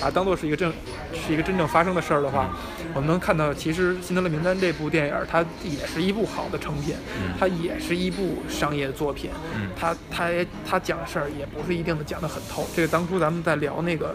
[0.00, 0.72] 把它当做是一个正
[1.12, 2.48] 是一个真正发生的事儿的话，
[2.94, 9.30] 我们能看到，其实《辛德勒名单》这部电影，它也是一部好的成品，嗯它也是一部商业作品。
[9.54, 12.66] 嗯它它也他讲的事儿也不是一定的讲得很透。
[12.74, 14.14] 这个当初咱们在聊那个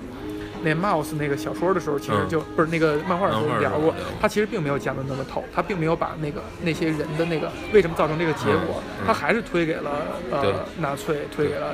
[0.64, 9.92] 那 Mouse 那个小说的时候，其实嗯就、不是那个漫画的时候聊过候聊过，他其实并没有讲得那么透，它并没有把那个那些人的那个为什么造成这个结果，嗯嗯他还是推给了
[10.32, 11.74] 呃纳粹，推给了。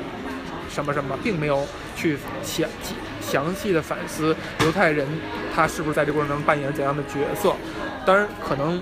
[0.69, 2.65] 什么什么，并没有去详
[3.21, 5.07] 详细的反思犹太人
[5.55, 7.53] 他是不是在这过程中扮演怎样的角色。
[8.05, 8.81] 当然，可能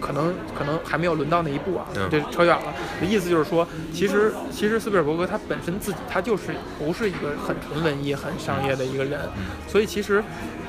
[0.00, 2.74] 可能可能还没有轮到那一步啊，嗯这扯远了。
[3.02, 9.20] 意思就是说，其实其实斯皮尔伯格他本身自己他就是不是一个很纯文艺、很商业的一个人，
[9.68, 10.22] 所以其实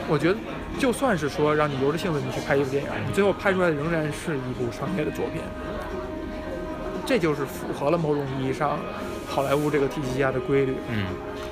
[0.08, 0.38] 我觉得，
[0.78, 5.42] 就算是说让你由着性子你去拍一部电影，你最后拍出来的仍然是一部商业的作品。
[7.06, 8.78] 这就是符合了某种意义上
[9.28, 10.76] 好莱坞这个体系下的规律。
[10.92, 11.06] 嗯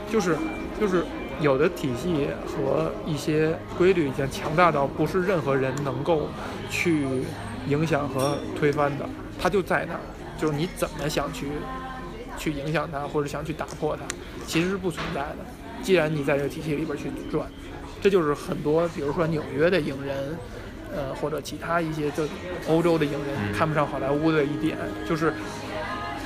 [0.10, 0.38] 就是
[0.80, 1.04] 就是
[1.40, 6.28] 有的体系和一些规律已经强大到不是任何人能够
[6.70, 7.06] 去
[7.68, 9.08] 影响和推翻的，
[9.40, 10.00] 它就在那儿。
[10.40, 11.48] 就是你怎么想去
[12.38, 14.04] 去影响它，或者想去打破它，
[14.46, 15.38] 其实是不存在的。
[15.82, 17.48] 既然你在这个体系里边去转，
[18.02, 20.38] 这就是很多，比如说纽约的影人，
[20.96, 22.24] 呃，或者其他一些就
[22.68, 24.78] 欧洲的影人嗯看不上好莱坞的一点，
[25.10, 25.34] 就是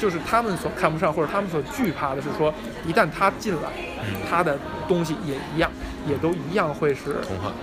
[0.01, 2.51] 就是他们所看不上或者他们所惧怕的是说，
[2.87, 5.69] 一旦他进来，嗯，他的东西也一样，
[6.09, 7.53] 也都一样会是，同化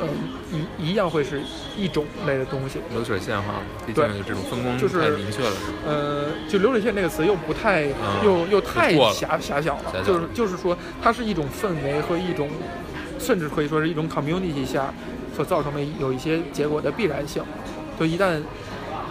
[0.00, 0.08] 嗯，
[0.50, 1.40] 一一样会是
[1.76, 2.80] 一种类的东西。
[2.90, 5.78] 流水线化，毕对竟这种分工就是太明确了，是吧？
[5.86, 12.48] 呃，就流水线这个词又不太，嗯又又太狭狭小了，就是就是说，它是一种氛围和一种，
[13.20, 14.92] 甚至可以说是一种 community 下
[15.36, 17.40] 所造成的有一些结果的必然性。
[18.00, 18.40] 就一旦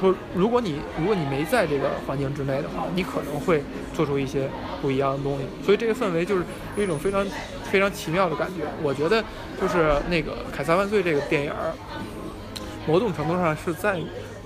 [0.01, 4.49] 说，如果你如果你没在这个环境之内的话，你可能会做出一些
[4.81, 5.45] 不一样的东西。
[5.63, 6.43] 所以这个氛围就是
[6.75, 7.25] 有一种非常
[7.71, 8.63] 非常奇妙的感觉。
[8.81, 9.23] 我觉得
[9.61, 11.71] 就是那个《凯撒万岁》这个电影儿，
[12.85, 13.99] 某种程度上是在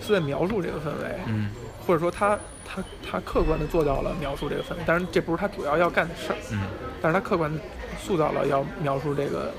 [0.05, 1.15] 是在描述这个氛围。
[1.27, 1.49] 嗯
[1.87, 6.61] 或者说他他他客观的做到了描述这个氛围，当然这不是他主要要干的事儿，嗯
[6.99, 7.59] 但是他客观的
[8.01, 9.53] 塑造了要描述这个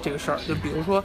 [0.00, 1.02] 这个事儿，就比如说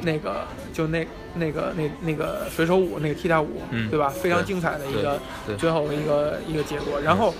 [0.00, 4.08] 那个就那那个那那个水手舞那个踢踏舞，嗯对吧？
[4.08, 5.20] 非常精彩的一个
[5.58, 7.34] 最后的一个一个结果，然后。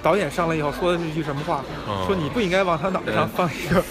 [0.00, 1.56] 导演上来以后说的是一句什么话？
[1.88, 3.82] 哦说你不应该往他脑袋上放一个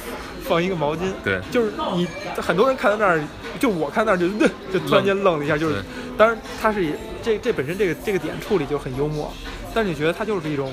[0.42, 1.12] 放一个毛巾。
[1.22, 3.22] 对就是你很多人看到那儿，
[3.60, 4.30] 就我看那儿就
[4.72, 5.84] 就突然间愣了一下，就是
[6.18, 9.30] 当然，他是以这这本身这个这个点处理就很幽默，
[9.74, 10.72] 但是你觉得他就是一种，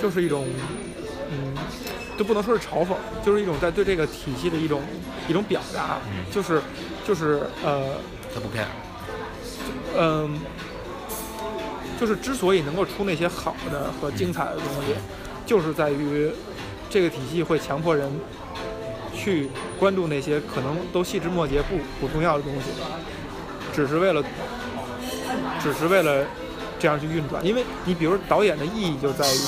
[0.00, 0.46] 就是一种，
[1.30, 1.54] 嗯，
[2.16, 4.80] 都不能说是嘲讽，就是一种在对这个体系的一种
[5.28, 6.60] 一种表达，嗯就是
[7.06, 7.94] 就是呃
[8.32, 8.66] 他不 care，
[9.98, 10.38] 嗯、
[12.00, 14.94] 就是之所以能够出那些好的和精彩的东西，
[15.44, 16.30] 就是在于
[16.88, 18.10] 这个体系会强迫人
[19.14, 22.70] 去关注那些可能都细枝末节不不重要的东西，
[23.72, 24.22] 只是为了
[25.60, 26.24] 只是为了
[26.78, 27.44] 这样去运转。
[27.44, 29.38] 因为你比如导演的意义就在于，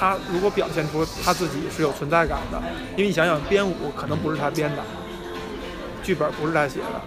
[0.00, 2.58] 他如果表现出他自己是有存在感的，
[2.96, 4.82] 因为你想想编舞可能不是他编的，
[6.02, 7.00] 剧本不是他写的，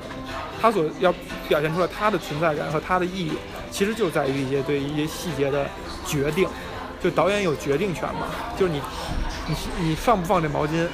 [0.62, 1.12] 他所要
[1.48, 3.32] 表现出来他的存在感和他的意义，
[3.72, 5.66] 其实就在于一些对一些细节的
[6.06, 6.48] 决定。
[7.02, 8.28] 就导演有决定权嘛，
[8.58, 8.80] 就是你
[9.48, 10.88] 你你放不放这毛巾，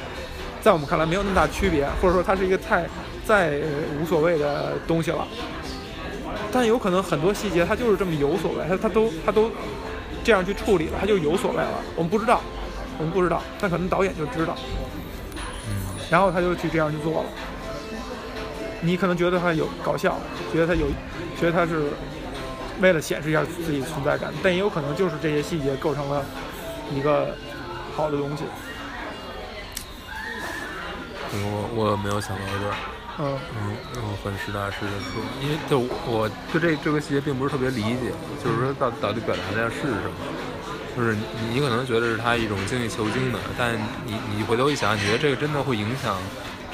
[0.60, 2.84] 在我们看来没有那么大区别，或者说它是一个太
[3.24, 3.60] 再
[4.02, 5.28] 无所谓的东西了。
[6.52, 9.52] 但有可能很多细节它就是这么有所谓，它它都它都
[10.24, 11.82] 这样去处理了，他就有所谓了。
[11.96, 12.42] 我们不知道，
[12.98, 14.56] 我们不知道，但可能导演就知道，
[15.68, 17.30] 嗯然后他就去这样去做了。
[18.82, 20.18] 你可能觉得他有搞笑，
[20.54, 20.88] 觉得他有，
[21.40, 21.90] 觉得他是
[22.80, 26.24] 为了显示一下自己存在感，但也有可能就是这些细节构成了
[26.96, 27.36] 一个
[27.96, 28.44] 好的东西。
[31.32, 33.38] 我我没有想到这儿。
[33.56, 38.12] 嗯嗯，我很实打实的说，因为就我对这这个细节并不是特别理解，
[38.44, 40.16] 就是说到到底表达的是什么？
[40.96, 41.22] 就是你
[41.54, 46.18] 你可能觉得是他一种精益求精的，但你你回头一想，你觉得这个真的会影响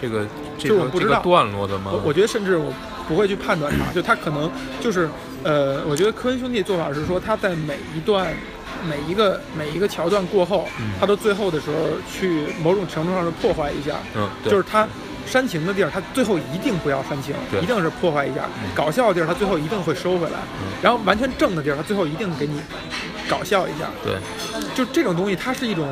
[0.02, 0.26] 这个
[0.58, 1.92] 这个这个段落的吗？
[1.94, 2.74] 我我觉得甚至我
[3.08, 5.10] 不会去判断它， 就他可能就是
[5.44, 8.34] 呃，我觉得科恩兄弟做法是说他在每一段。
[8.90, 11.76] 每一个每一个桥段过后，嗯他到最后的时候
[12.12, 14.88] 去某种程度上是破坏一下，嗯，对就是他
[15.26, 20.40] 煽情的地儿，他最后一定不要煽情，一定是破坏一下；嗯搞笑的地儿，他最后一定会收回来。
[20.62, 22.62] 嗯然后完全正的地儿，他最后一定给你
[23.30, 23.90] 搞笑一下。
[24.04, 24.18] 对，
[24.76, 25.88] 就这种东西，它是一种，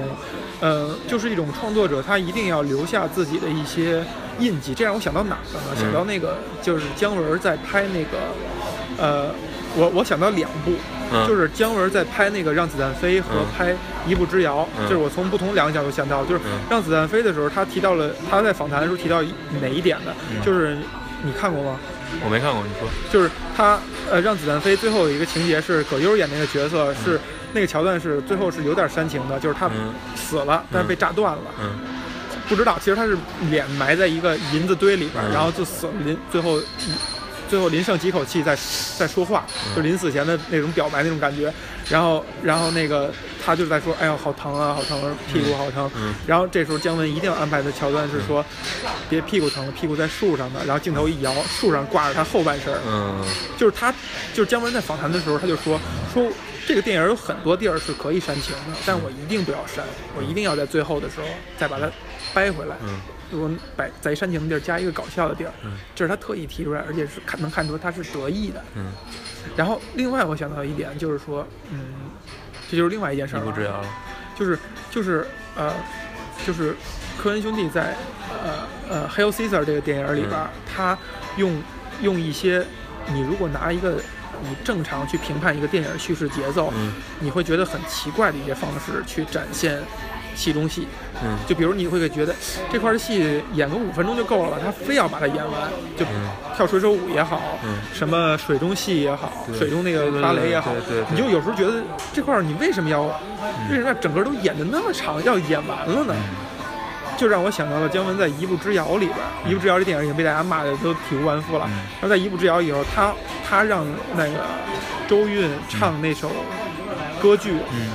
[0.64, 4.02] 呃，就是一种创作者他一定要留下自己的一些
[4.40, 4.74] 印记。
[4.74, 8.18] 这让我想到哪儿了想到那个就是姜文在拍那个，
[8.98, 9.30] 呃，
[9.76, 10.72] 我我想到两部，
[11.12, 11.28] 嗯。
[11.28, 13.46] 就是姜文在拍那个《让子弹飞》和嗯。
[13.58, 13.74] 拍
[14.08, 14.88] 《一步之遥》嗯。
[14.88, 16.60] 就是我从不同两个角度想到，就是《嗯。
[16.70, 19.22] 让子弹飞》的时候，他提到了他在访谈的时候提到
[19.62, 20.14] 哪一点呢？
[20.32, 20.42] 嗯。
[20.42, 20.78] 就是
[21.24, 21.78] 你看过吗？
[22.24, 23.78] 我没看过，你说，就是他
[24.10, 27.20] 呃，让子弹飞最后有一个情节是葛优演那个角色是、
[27.54, 29.94] 那个桥段是最后是有点煽情的，就是他嗯。
[30.16, 31.80] 死了，但是被炸断了，嗯。
[32.50, 33.18] 不知道其实他是
[33.50, 35.32] 脸埋在一个银子堆里边，嗯。
[35.32, 36.60] 然后就死了，临最后
[37.50, 38.58] 最后临剩几口气在
[38.98, 39.76] 在说话，嗯。
[39.76, 41.54] 就临死前的那种表白那种感觉，
[41.90, 43.12] 然后然后那个
[43.46, 45.90] 他就在说，哎呀好疼啊，好疼啊，屁股好疼。
[45.96, 48.44] 嗯然后这时候姜文一定要安排的桥段是说，
[49.10, 50.62] 别屁股疼了，屁股在树上呢。
[50.66, 53.26] 然后镜头一摇，树上挂着他后半身儿，嗯
[53.58, 53.92] 就是他，
[54.34, 55.80] 就是姜文在访谈的时候，他就说
[56.14, 56.32] 说
[56.66, 59.84] 这个电影有很多地儿是可以煽情的，但我一定不要煽，
[60.18, 61.28] 我一定要在最后的时候
[61.58, 61.90] 再把它
[62.34, 62.76] 掰回来。
[62.84, 63.00] 嗯
[63.32, 68.64] 如果把在煽情的地儿加一个搞笑的地儿，嗯这是他特意提出来，而且是看能看出他是得意的。
[68.76, 68.92] 嗯，
[69.56, 71.80] 然后另外我想到一点就是说，嗯，
[72.70, 73.40] 这就是另外一件事儿
[74.38, 74.58] 就是
[74.90, 75.74] 就是呃，
[76.46, 76.76] 就是
[77.18, 77.96] 科恩兄弟在
[78.44, 80.98] 呃呃《Hail Caesar》这个电影里边儿，他
[81.38, 81.62] 用
[82.02, 82.66] 用一些
[83.14, 84.02] 你如果拿一个
[84.42, 86.94] 你正常去评判一个电影叙事节奏，嗯。
[87.20, 89.80] 你会觉得很奇怪的一些方式去展现
[90.36, 90.88] 戏中戏。
[91.24, 92.36] 嗯就比如你会觉得
[92.72, 96.30] 这块儿戏演个五分钟就够了吧，他非要把它演完，就嗯。
[96.56, 97.78] 跳水手舞也好，嗯。
[97.94, 101.06] 什么水中戏也好，水中那个芭蕾也好，对对对对。
[101.12, 103.04] 你就有时候觉得这块儿你为什么要，
[103.70, 106.16] 为什么要整个都演的那么长，要演完了呢？
[107.16, 109.18] 就让我想到了姜文在《一步之遥》里边，
[109.50, 111.66] 《一步之遥》这电影已经被大家骂的都体无完肤了。
[111.68, 111.72] 嗯。
[111.72, 113.14] 然后在《一步之遥》以后，他
[113.48, 113.86] 他让
[114.18, 114.46] 那个
[115.08, 116.32] 周韵唱那首
[117.22, 117.92] 歌剧，嗯。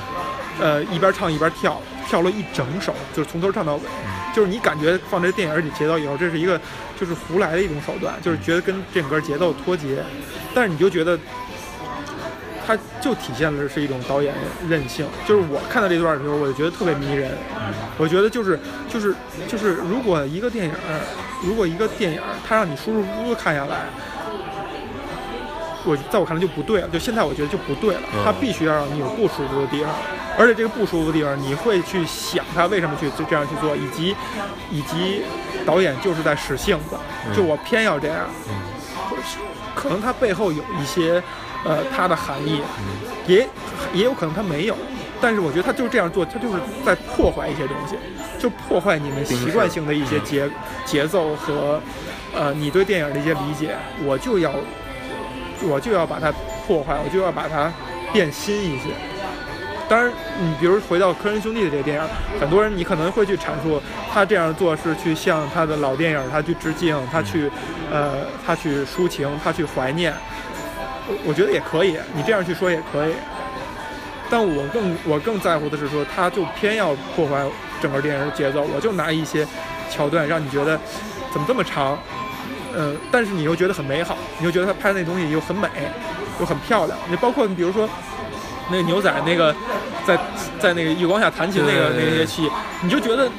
[0.61, 3.82] 呃，一边唱一边跳，跳了一整首，就是从头唱到尾。
[4.34, 6.60] 就是你感觉放这电影里节奏以后，这是一个
[6.98, 10.02] 就是胡来的一种手段，就是觉得跟整个节奏脱节，
[10.54, 11.18] 但是你就觉得。
[12.66, 14.34] 它就体现了是一种导演
[14.68, 17.30] 任性，就是我看到这段的时候，我就觉得特别迷人。
[17.96, 19.14] 我觉得就是就是
[19.46, 20.74] 就是，如果一个电影，
[21.42, 23.86] 如果一个电影它让你舒舒服服的看下来，
[25.88, 26.88] 我在我看来就不对了。
[26.88, 29.92] 就现在我觉得就不对了，嗯它必须要让你有不舒服的地方，
[30.38, 34.14] 而且这个不舒服的地方，你会去想他为什么去这样去做，以及
[34.70, 35.22] 以及
[35.64, 36.96] 导演就是在使性子，
[37.35, 38.27] 就我偏要这样。
[39.74, 41.22] 可能他背后有一些
[41.64, 42.61] 呃他的含义，
[43.27, 43.48] 也
[43.92, 44.77] 也有可能他没有。
[45.20, 46.55] 但是我觉得他就是这样做，他就是
[46.87, 47.96] 在破坏一些东西，
[48.38, 50.48] 就破坏你们习惯性的一些节
[50.85, 51.81] 节奏和，
[52.33, 53.74] 呃，你对电影的一些理解，
[54.05, 54.53] 我就要，
[55.62, 56.32] 我就要把它
[56.66, 57.72] 破坏，我就要把它
[58.12, 58.90] 变新一些。
[59.88, 62.02] 当然，你比如回到科恩兄弟的这个电影，
[62.38, 63.80] 很多人你可能会去阐述
[64.12, 67.50] 他这样做是去向他的老电影他去致敬，他去，
[67.90, 68.16] 呃，
[68.46, 70.12] 他去抒情，他去怀念。
[71.08, 73.14] 我我觉得也可以，你这样去说也可以。
[74.28, 77.42] 但我更我更在乎的是说，他就偏要破坏
[77.80, 79.46] 整个电影的节奏，我就拿一些
[79.90, 80.78] 桥段让你觉得
[81.32, 81.98] 怎么这么长，
[82.74, 85.68] 呃，但是你又觉得很美好，你又觉得他拍的那东西又很美，
[86.40, 86.98] 又很漂亮。
[87.09, 87.88] 你包括你比如说
[88.70, 89.54] 那个牛仔那个
[90.07, 90.18] 在
[90.59, 92.50] 在那个月光下弹琴那个那些戏，
[92.83, 93.31] 你就觉得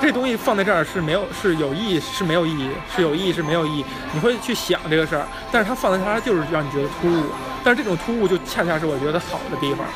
[0.00, 7.24] 这东西放在这儿是没有是有意义是没有意义，是有意义是没有意义，你会去想这个事儿，但是它放在这儿就是让你觉得突兀，
[7.64, 9.86] 但是这种突兀就恰恰是我觉得好的地方。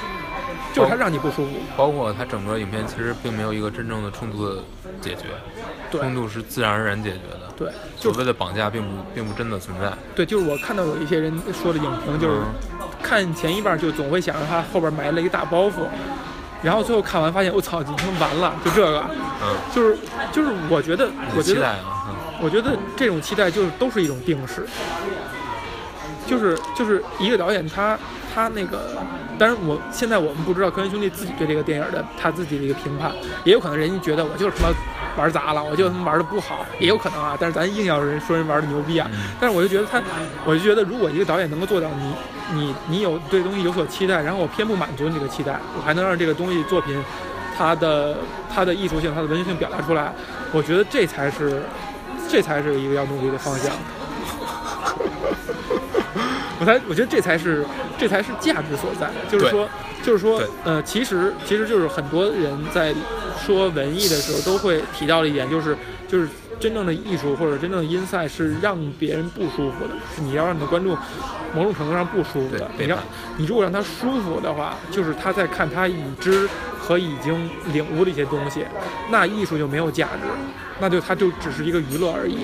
[0.72, 4.62] 就是他让你不舒服，包括他整个影片其实并没有一个真正的冲突的
[5.00, 5.24] 解决，
[5.90, 7.50] 冲突是自然而然解决的。
[7.56, 9.92] 对，所谓的绑架并不并不真的存在。
[10.14, 12.40] 对，就是我看到有一些人说的影评，就是
[13.02, 15.72] 看前一半就总会想着他后边埋了一个大包袱，
[16.62, 19.04] 然后最后看完发现我操，已经完了，就这个，
[19.42, 19.98] 嗯，就是
[20.32, 21.78] 就是我觉得，我觉得，啊、
[22.40, 24.66] 我觉得这种期待就是都是一种定式，
[26.26, 27.98] 就是就是一个导演他
[28.32, 28.80] 他那个。
[29.38, 33.10] 当然，我现在我们不知道科恩兄弟自己对这个电影的他自己的一个评判，
[33.42, 34.74] 也有可能人家觉得我就是他妈
[35.16, 37.34] 玩砸了，我就他妈玩的不好，也有可能啊。
[37.40, 40.02] 但是咱硬要人说人玩的牛逼啊，但是我就觉得他，
[40.44, 42.12] 我就觉得如果一个导演能够做到你
[42.52, 47.02] 你你有对东西有所期待，然后我偏不满足你这个期待，我还能让这个东西作品
[47.56, 48.18] 它的
[48.54, 50.12] 它的艺术性、它的文学性表达出来，
[50.52, 51.62] 我觉得这才是
[52.28, 53.72] 这才是一个要努力的方向。
[56.60, 57.64] 我才我觉得这才是
[57.98, 59.66] 这才是价值所在，就是说
[60.02, 62.94] 就是说呃，其实其实就是很多人在
[63.42, 65.74] 说文艺的时候都会提到的一点，就是
[66.06, 66.28] 就是
[66.60, 70.94] 真正的艺术或者真正的音赛是让别人不舒服的，是你要让你的观众
[71.54, 72.70] 某种程度上不舒服的。
[72.78, 72.98] 你让
[73.38, 76.46] 你如果让他舒服的话，就是他在看他已知
[76.78, 78.66] 和已经领悟的一些东西，
[79.10, 80.28] 那艺术就没有价值，
[80.78, 82.40] 那就他就只是一个娱乐而已。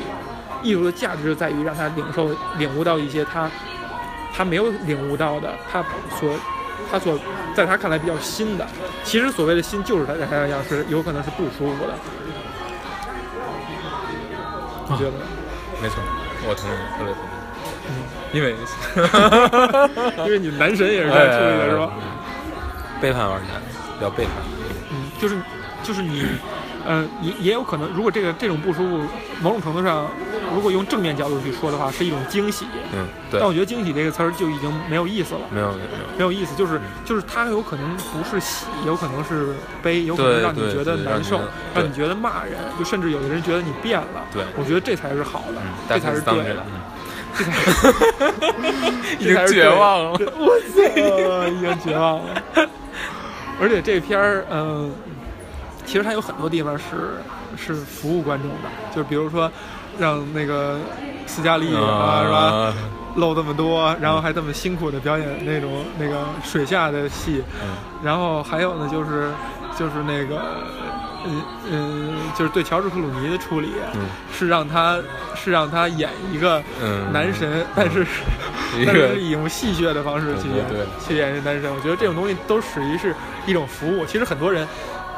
[0.63, 3.51] 艺术的价值就在于让他领受领悟到一些他。
[4.37, 5.83] 他没有领悟到的，他
[6.21, 6.35] 所，
[6.91, 7.19] 他所，
[7.55, 8.67] 在他看来比较新的，
[9.03, 11.95] 其实所谓的新，就是他在他来讲是有可能是不舒服的。
[14.89, 15.25] 你觉得呢？
[15.83, 16.03] 没错，
[16.47, 17.29] 我同意，特别同意。
[17.89, 17.91] 嗯，
[18.33, 18.55] 因为，
[20.27, 21.91] 因为你男神也是这样处理的，是吧？
[23.01, 23.55] 背叛玩家，
[23.99, 24.33] 比较背叛。
[24.91, 25.37] 嗯，就是，
[25.83, 26.27] 就是你。
[26.89, 29.05] 呃，也也有可能，如果这个这种不舒服，
[29.41, 30.09] 某种程度上，
[30.57, 32.65] 如果用正面角度去说的话，是一种惊喜。
[32.95, 33.39] 嗯，对。
[33.39, 35.43] 但我觉得“惊喜”这个词儿就已经没有意思了。
[35.51, 41.43] 没有，没有，没有意思，就是就是它有可能不是喜，有可能是悲，有可能让你觉得难受，
[41.75, 44.25] 让你觉得骂人，就甚至有的人觉得你变了。
[44.33, 46.65] 对，我觉得这才是好的，这才是对的。
[47.37, 47.53] 这才
[49.21, 52.43] 已经绝望了，我操，已经绝望了。
[53.61, 54.91] 而且这片儿，嗯。
[55.87, 56.85] 其实它有很多地方是
[57.57, 59.49] 是服务观众的，就是比如说，
[59.99, 60.79] 让那个
[61.27, 62.75] 斯嘉丽啊，是吧，
[63.17, 67.43] 露这么多，然后还这么辛苦的表演那种那个水下的戏，
[68.03, 69.31] 然后还有呢，就是
[69.79, 70.43] 就是那个，
[71.27, 73.73] 嗯嗯，就是对乔治克鲁尼的处理，
[74.33, 74.99] 是让他
[75.35, 76.63] 是让他演一个
[77.13, 78.07] 男神，但是
[78.85, 80.65] 但是以用戏谑的方式去演
[81.07, 81.75] 去演这男神。
[81.75, 83.15] 我觉得这种东西都属于是
[83.47, 84.05] 一种服务。
[84.05, 84.69] 其实很多人，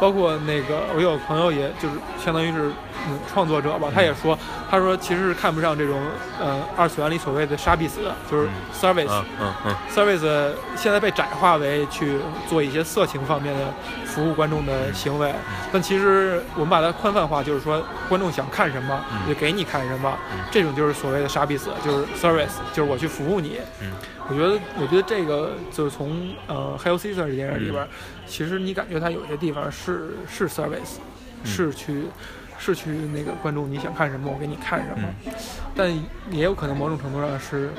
[0.01, 1.94] 包括那个我有朋友，也就是
[2.24, 2.70] 相当于是
[3.09, 4.38] 嗯创作者吧，他也说，
[4.70, 6.01] 他说其实是看不上这种
[6.40, 8.53] 呃二次元里所谓的杀必死，就是嗯。
[8.72, 9.74] Service、嗯嗯嗯。
[9.92, 12.18] Service 现在被窄化为去
[12.49, 13.66] 做一些色情方面的
[14.05, 15.34] 服务观众的行为，
[15.72, 19.28] 但其实我们把它宽泛化，就是说观众想看什么嗯。
[19.28, 23.59] 就给你看什么嗯，这种就是所谓的杀必死，就是 service，就是我去服务你。
[23.80, 23.90] 嗯。
[24.30, 27.72] 我觉得，我觉得这个就是从呃《Hail Caesar》这电影里嗯。
[27.72, 27.88] 边，
[28.29, 30.99] 其实你感觉它有些地方是是 service，、
[31.43, 31.47] 嗯。
[31.47, 32.05] 是去
[32.59, 35.33] 是去那个关注你想看什么我给你看什么，嗯。
[35.74, 35.93] 但
[36.31, 37.70] 也有可能某种程度上是，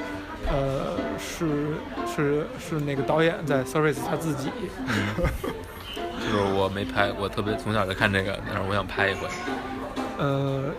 [0.49, 1.75] 呃，是
[2.15, 4.49] 是是那个导演在 service 他自己，
[4.87, 5.15] 嗯，
[6.23, 9.27] 就是我没拍，我特别从小就看这个，但是我想拍一回，
[10.17, 10.71] 呃，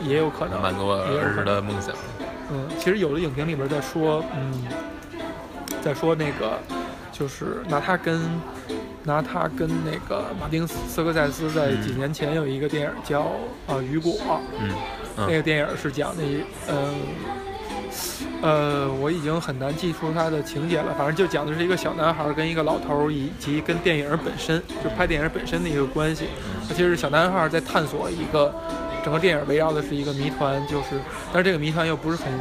[0.00, 1.94] 也有可能满足我儿时的梦想。
[2.50, 4.64] 嗯，其实有的影评里边在说，嗯，
[5.82, 6.58] 在说那个，
[7.12, 8.20] 就是拿他跟
[9.04, 13.32] 拿他跟那个马丁斯科塞斯在嗯几年前有一个电影叫
[13.66, 14.12] 呃《雨果》，
[14.60, 14.70] 嗯
[15.16, 16.94] 嗯那个电影是讲的一，嗯。
[18.40, 26.24] 呃，我已经很难记出它的情节了，反正就讲的是一个小男孩跟一个老头，以及跟电影本身，就拍电影本身的一个关系。
[26.68, 28.52] 其实是小男孩在探索一个，
[29.02, 30.98] 整个电影围绕的是一个谜团，就是，
[31.32, 32.32] 但是这个谜团又不是很，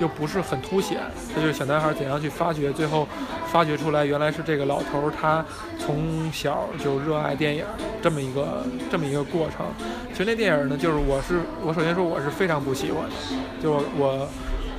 [0.00, 0.98] 又不是很凸显，
[1.34, 3.08] 这就是小男孩怎样去发掘，最后
[3.46, 5.44] 发掘出来原来是这个老头儿他
[5.78, 7.64] 从小就热爱电影
[8.02, 9.66] 这么一个这么一个过程。
[10.12, 14.28] 其实那电影呢，就是我是我首先说我是非常不喜欢的，就我我。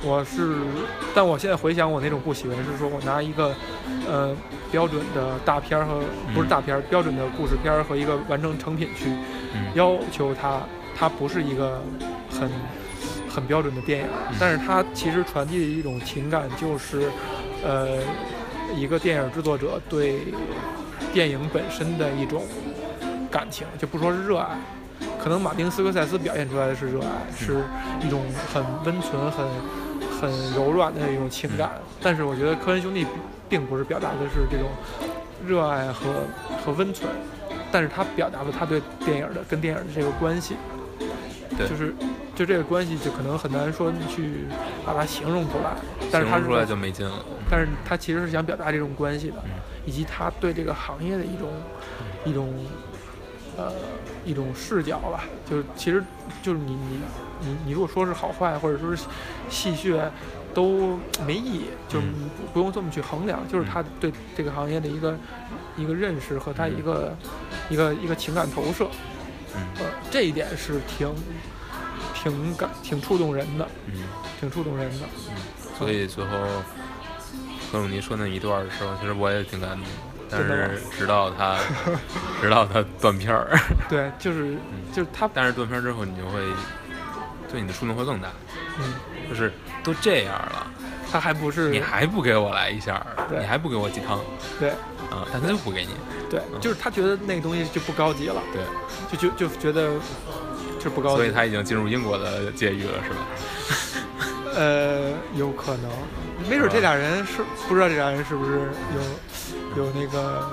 [0.06, 0.52] 我是，
[1.14, 3.54] 但我现在回想我那种不喜欢，是说我拿一个，
[4.06, 4.36] 呃，
[4.70, 5.98] 标准的大片儿和
[6.34, 9.08] 不是大片儿，标准的故事片儿和一个完成成品去
[9.54, 10.60] 嗯要求它，
[10.96, 11.82] 它不是一个
[12.30, 12.50] 很
[13.28, 14.06] 很标准的电影，
[14.38, 17.10] 但是它其实传递的一种情感就是，
[17.64, 17.98] 呃，
[18.74, 20.20] 一个电影制作者对
[21.12, 22.44] 电影本身的一种
[23.30, 24.56] 感情，就不说是热爱。
[25.18, 27.64] 可能马丁斯科塞斯表现出来的是热爱，是
[28.06, 28.22] 一种
[28.52, 29.46] 很温存、很
[30.20, 31.72] 很柔软的一种情感。
[32.02, 33.06] 但是我觉得科恩兄弟
[33.48, 34.68] 并不是表达的是这种
[35.46, 36.12] 热爱和
[36.62, 37.10] 和温存，
[37.72, 40.56] 但是他表达了他对电影的跟电影的这个关系，
[41.56, 41.94] 对就是
[42.34, 44.46] 就这个关系就可能很难说去
[44.84, 45.76] 把它形容出来，
[46.10, 47.24] 但是他是形容出来就没劲了。
[47.48, 49.50] 但是他其实是想表达这种关系的嗯，
[49.86, 51.50] 以及他对这个行业的一种
[52.24, 52.52] 一种
[53.56, 53.72] 呃
[54.24, 55.24] 一种视角吧。
[55.48, 56.02] 就是其实
[56.42, 57.00] 就是你你
[57.40, 59.04] 你你如果说是好坏或者说是
[59.48, 60.08] 戏谑，
[60.52, 65.16] 都没意义，就是嗯不不用这么去衡量，就是他对这个行业的一个
[65.76, 67.16] 一个认识和他一个
[67.68, 68.88] 一个一个情感投射。
[69.56, 69.84] 嗯呃，
[70.14, 71.12] 这一点是挺
[72.14, 74.04] 挺感挺触动人的，嗯，
[74.38, 75.06] 挺触动人的。
[75.28, 75.34] 嗯
[75.76, 76.30] 所以最后
[77.72, 79.88] 何永尼说那一段的时候，其实我也挺感动的。
[80.30, 81.58] 但是直到他，
[82.40, 83.58] 直到他断片儿，
[83.90, 84.56] 对，就是
[84.92, 86.40] 就是他，但是断片儿之后，你就会
[87.50, 88.28] 对你的触动会更大。
[88.78, 88.94] 嗯，
[89.28, 89.52] 就是
[89.82, 90.66] 都这样了，
[91.14, 94.20] 他还不是你还不给我来一下儿，对你还不给我鸡汤
[94.58, 94.70] 对
[95.12, 95.24] 啊？
[95.32, 95.94] 但他就不给你，
[96.28, 99.92] 对，就是他觉得那个东西就不高级了，对，就就就觉得
[100.80, 101.16] 就不高级。
[101.18, 103.16] 所以他已经进入英国的监狱了，是吧？
[104.58, 105.88] 呃，有可能，
[106.50, 108.68] 没准这俩人是不知道这俩人是不是
[109.76, 110.50] 有有那个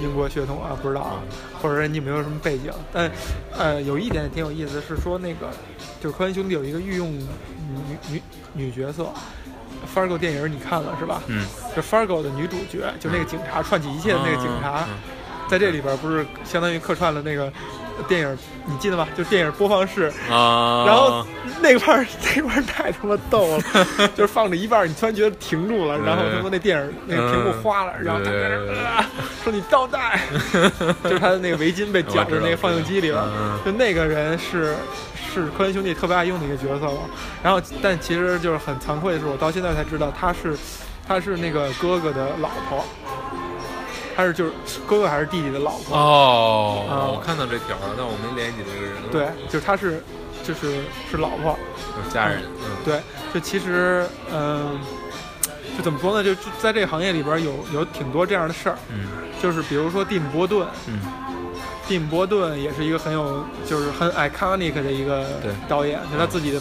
[0.00, 0.72] 英国血统啊？
[0.80, 1.20] 不知道啊，
[1.60, 2.72] 或者人家没有什么背景。
[2.90, 3.10] 但
[3.52, 5.50] 呃，有一点挺有意思，是说那个
[6.00, 7.28] 就是科恩兄弟有一个御用女
[8.08, 8.22] 女
[8.54, 9.12] 女角色。
[9.86, 11.22] Fargo 电影你看了是吧？
[11.26, 14.94] 嗯，这 Fargo 的女主角就那个警察串起一切的那个警察，嗯
[15.48, 17.50] 在这里边不是相当于客串了那个
[18.06, 19.08] 电影，你记得吗？
[19.16, 21.26] 就电影播放室，嗯啊，然后
[21.62, 22.06] 那块儿
[22.36, 23.62] 那块儿太他妈逗了，
[24.14, 29.06] 就是放着一半儿，你突然觉得停住了，然后他说那电影那个屏幕花了，然后他在那儿、啊、
[29.42, 30.20] 说你倒带，
[31.02, 34.76] 就是他的那个围巾被绞在那个放映机里了嗯，就那个人是
[35.42, 37.00] 是科恩兄弟特别爱用的一个角色了。
[37.42, 40.56] 然后但其实就是很惭愧的是，我到现在才知道他是
[41.06, 42.84] 他是那个哥哥的老婆。
[44.16, 44.52] 他是就是
[44.84, 48.94] 哥哥还是弟弟的老婆哦，啊我看到这条了，但我没联系这个人。
[49.12, 50.02] 对，就是他是
[50.42, 51.56] 就是是老婆，
[51.96, 53.00] 就是家人，嗯，对，
[53.32, 54.76] 就其实，嗯、
[55.76, 56.24] 就怎么说呢？
[56.24, 59.06] 就就在这个行业里边有有挺多这样的事儿，嗯
[59.40, 60.98] 就是比如说蒂姆·波顿，嗯
[61.88, 65.24] 蒂姆·波顿也是一个很有就是很 iconic 的一个
[65.66, 66.60] 导演，就他自己的、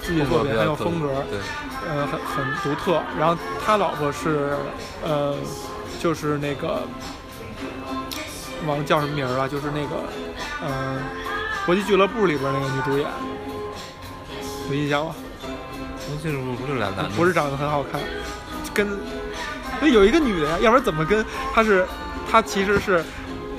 [0.00, 1.38] 自己的作品很有风格，对，
[1.86, 3.02] 呃，很很独特。
[3.18, 4.56] 然后他老婆是，
[5.04, 5.36] 呃，
[6.00, 6.82] 就是那个
[8.66, 10.02] 忘了叫什么名儿了，就是那个，
[10.62, 10.98] 呃，
[11.66, 13.06] 搏击俱乐部里边那个女主演，
[14.70, 15.14] 有印象吗？
[15.42, 18.00] 搏击俱乐部不是俩男的，不是长得很好看，
[18.72, 18.88] 跟
[19.82, 21.86] 那有一个女的呀，要不然怎么跟她是
[22.30, 23.04] 她其实是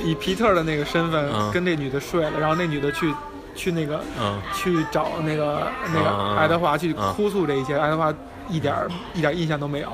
[0.03, 1.51] 以皮特的那个身份嗯。
[1.51, 3.13] 跟这女的睡了，然后那女的去
[3.55, 4.41] 去那个嗯。
[4.53, 8.13] 去找那个那个嗯爱德华去嗯哭诉这一切，爱德华
[8.49, 9.87] 一点儿一点儿印象都没有，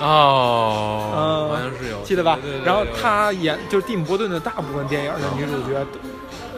[0.00, 2.38] 哦，嗯好像是有，记得吧？
[2.42, 2.60] 对对？
[2.60, 2.92] 对然后对。
[3.00, 5.86] 她演就是蒂姆·伯顿的大部分电影的女主角，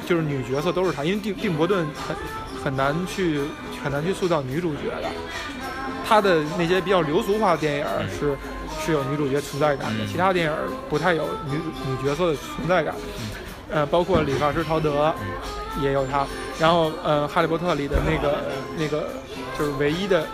[0.07, 2.17] 就是女角色都是他，因为蒂蒂姆·伯顿很
[2.65, 3.41] 很难去
[3.85, 5.09] 很难去塑造女主角的，
[6.07, 8.09] 他的那些比较流俗化的电影嗯
[8.85, 10.09] 是、有女主角存在感的，嗯。
[10.09, 10.53] 其他电影
[10.91, 11.57] 不太有女
[11.87, 12.95] 女角色的存在感。
[13.71, 15.15] 呃，包括理发师陶德
[15.81, 16.27] 也有她，
[16.61, 18.39] 然后呃，《哈利波特》里的那个
[18.77, 19.09] 那个
[19.59, 20.27] 就是唯一的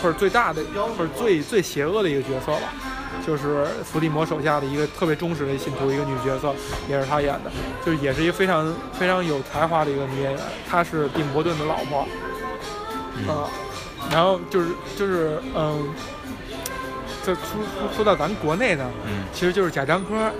[0.00, 0.62] 或者最大的
[0.96, 2.72] 或者最最邪恶的一个角色吧，
[3.26, 6.54] 就是伏地魔手下的一个特别忠实的信徒，一个女角色，
[6.88, 7.50] 也是她演的，
[7.84, 12.06] 就是也是一个非常非常有才华的一个女演员，她是蒂姆·伯顿的老婆，
[13.18, 13.28] 嗯。
[13.28, 13.44] 啊，
[14.10, 15.88] 然后就是就是嗯，
[17.26, 19.24] 就说说说到咱国内呢，嗯。
[19.32, 20.30] 其实就是贾樟柯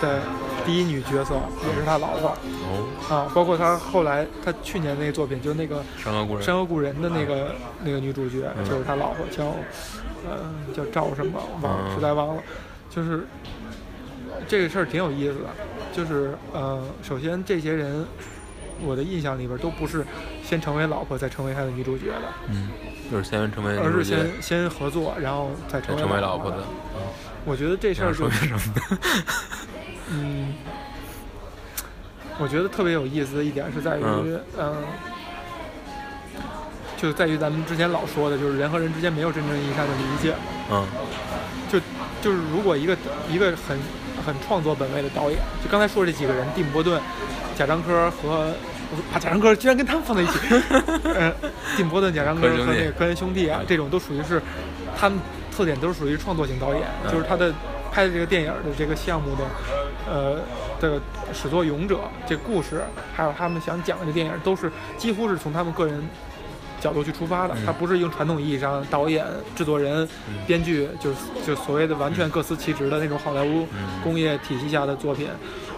[0.00, 0.20] 的
[0.66, 1.34] 第一女角色，
[1.66, 2.36] 也是他老婆
[2.68, 8.64] 哦，啊，包括他后来他去年那个作品，就是那个《山河故人，山河故人》的那个那个女主角，嗯。
[8.64, 9.46] 就是他老婆，叫
[10.28, 10.38] 呃
[10.74, 11.94] 叫赵什么忘了，嗯。
[11.94, 12.42] 实在忘了，
[12.90, 13.26] 就是
[14.46, 15.46] 这个事儿挺有意思的，
[15.92, 18.04] 就是呃，首先这些人。
[18.84, 20.04] 我的印象里边都不是
[20.42, 22.68] 先成为老婆再成为他的女主角的，嗯，
[23.10, 26.66] 就是先成为女而是，先先合作，然后再成为老婆婆的。
[27.44, 28.98] 我觉得这事儿说明什么呢？
[30.10, 30.54] 嗯，
[32.38, 34.76] 我觉得特别有意思的一点是在于，嗯嗯、
[36.96, 40.34] 就在于咱们之前老说的，就是人和人之间没有真正意义上的理解。
[40.70, 40.86] 嗯
[41.70, 41.80] 就
[42.22, 42.96] 就是如果一个
[43.28, 43.78] 一个很
[44.24, 47.00] 很创作本位的导演，就刚才说这几个人，蒂姆·波顿、
[47.56, 48.52] 贾樟柯和
[48.96, 50.38] 我把贾樟柯居然跟他们放在一起，
[51.14, 51.32] 呃，
[51.76, 52.92] 蒂姆·伯顿、贾樟柯和那个。
[52.92, 54.40] 科恩兄弟啊，这种都属于是
[54.96, 55.18] 他们
[55.54, 57.10] 特点都是属于创作型导演，嗯。
[57.10, 57.52] 就是他的
[57.90, 59.44] 拍的这个电影的这个项目的
[60.08, 60.38] 呃
[60.80, 61.00] 的
[61.32, 62.82] 始作俑者，这故事
[63.16, 66.02] 还有他们想讲的这电影，都是几乎是从他们个人。
[66.84, 67.64] 角度去出发的，嗯。
[67.64, 69.24] 他不是用传统意义上导演、
[69.56, 70.34] 制作人、嗯。
[70.46, 71.16] 编剧，就是
[71.46, 74.02] 就所谓的完全各司其职的那种好莱坞嗯。
[74.02, 75.28] 工业体系下的作品。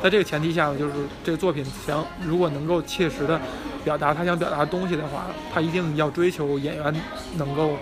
[0.02, 0.94] 在这个前提下呢，就是
[1.24, 3.40] 这个作品想如果能够切实的
[3.84, 6.94] 表达他想表达的东西的话，他一定要追求演员
[7.36, 7.76] 能够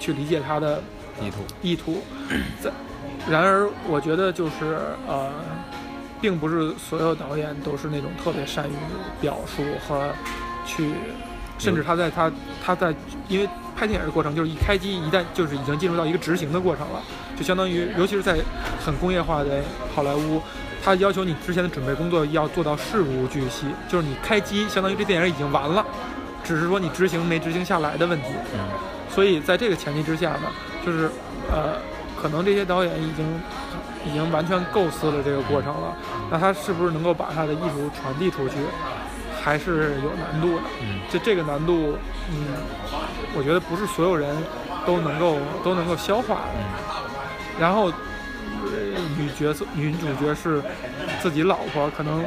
[0.00, 0.82] 去理解他的
[1.22, 2.02] 意图，意图。
[2.60, 2.70] 在
[3.28, 5.30] 然而，我觉得就是呃，
[6.20, 8.72] 并不是所有导演都是那种特别善于
[9.20, 10.12] 表述和
[10.64, 10.92] 去，
[11.58, 12.30] 甚至他在他
[12.64, 12.94] 他在
[13.28, 17.00] 因为拍电影的过程就是一开机一旦就是已经进入到一个执行的过程了，
[17.36, 18.36] 就相当于尤其是在
[18.84, 19.62] 很工业化的
[19.94, 20.40] 好莱坞。
[20.84, 25.84] 他要求你之前的准备工作要做到事无巨细，就是你开机，相当于这电影已经完了，
[26.44, 28.28] 只是说你执行没执行下来的问题。
[28.54, 28.60] 嗯
[29.08, 30.42] 所以在这个前提之下呢，
[30.84, 31.10] 就是
[31.50, 31.78] 呃，
[32.20, 33.24] 可能这些导演已经
[34.04, 35.96] 已经完全构思了这个过程了，
[36.30, 38.56] 那他是不是能够把他的艺术传递出去，
[39.46, 40.62] 还是有难度的。
[40.82, 41.96] 嗯就这个难度，
[42.32, 42.34] 嗯，
[43.38, 44.34] 我觉得不是所有人
[44.84, 46.58] 都能够都能够消化的。
[46.58, 46.64] 嗯
[47.60, 47.92] 然后，呃
[49.16, 50.60] 女角色女主角是
[51.22, 52.24] 自己老婆，可能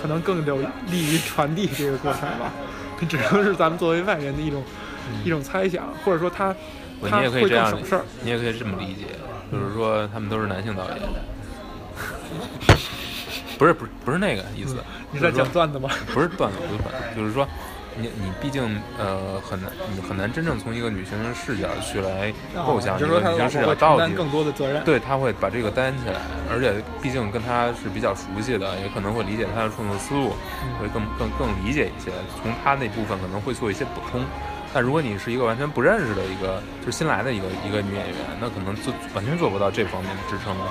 [0.00, 2.52] 可能更有利于传递这个过程吧。
[3.08, 4.62] 只能是咱们作为外人的一种、
[5.24, 6.54] 一种猜想，或者说他
[7.10, 8.04] 他会你也可以这样更省事儿。
[8.22, 9.06] 你也可以这么理解，
[9.50, 10.96] 就是说他们都是男性导演。
[13.62, 14.82] 不是不是不是那个意思，
[15.12, 15.88] 你在讲段子吗？
[16.12, 17.46] 不是段子，不是段子，就是说，
[17.96, 18.60] 你你毕竟
[18.98, 22.34] 呃很难，你很难真正从一个女性的视角去来
[22.66, 24.82] 构想一啊就是说他个女性视角到底更多的责任。
[24.82, 26.18] 对他会把这个担起来，
[26.50, 30.30] 而且毕竟跟他是比较熟悉的，也可能会理解他的创作思路，
[30.80, 32.10] 会更更更理解一些，
[32.42, 34.24] 从他那部分可能会做一些补充。
[34.74, 40.66] 但如果你是一个完全不认识的一个，就是新来的一个一个女演员，那可能做完全做不到这方面的支撑了。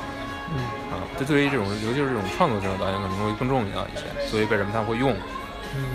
[0.54, 0.60] 嗯
[0.92, 4.04] 啊，这对于这种，尤其是这种创作型的导演，可能会更重要一些。
[4.28, 5.14] 所以为什么他会用？
[5.76, 5.86] 嗯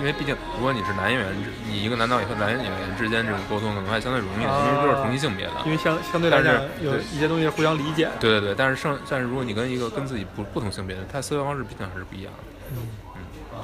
[0.00, 1.28] 因为毕竟，如果你是男演员，
[1.68, 5.52] 你一个男导演和男演员之间这种沟通可能还相对容易，啊因为都是同一性别的。
[5.66, 8.08] 因为相相对来讲有一些东西互相理解。
[8.18, 12.38] 对对对，但是剩，但是如果你跟一个跟自己不不同性别的，他思维方式毕竟还是不一样的，
[12.76, 12.80] 嗯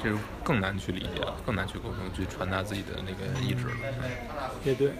[0.04, 3.72] 这就更难去理解了，更难去沟通，去传达自己的那个意志了。
[4.62, 4.92] 也对，也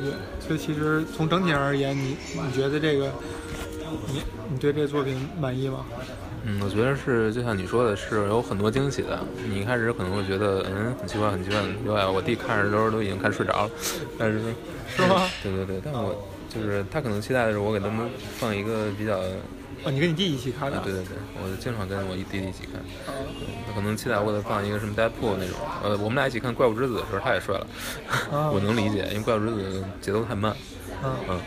[0.00, 0.12] 对。
[0.46, 3.10] 所以其实从整体而言，你你觉得这个，
[4.12, 5.84] 你你对这个作品满意吗？
[6.46, 9.18] 嗯，我觉得是，就像你说的，是有很多惊喜的。
[9.48, 12.06] 你一开始可能会觉得，嗯，很奇怪，很奇怪，很奇怪。
[12.06, 13.70] 我弟看着的时候都已经看睡着了，
[14.18, 14.40] 但是，
[14.94, 15.26] 是吗？
[15.42, 16.14] 对对对，但我
[16.54, 19.18] 就是他可能期待的是我给他们放一个比较
[19.84, 20.78] 哦，你跟你弟一起看的？
[20.78, 21.12] 对对对，
[21.42, 22.82] 我经常跟我弟弟一起看。
[23.74, 25.56] 可能期待我给他放一个什么 Deadpool 那种。
[25.82, 27.66] 呃，我们俩一起看《怪物之子》的时候，他也睡了。
[28.32, 30.54] 啊 我能理解，因为《怪物之子》节奏太慢。
[31.02, 31.40] 嗯嗯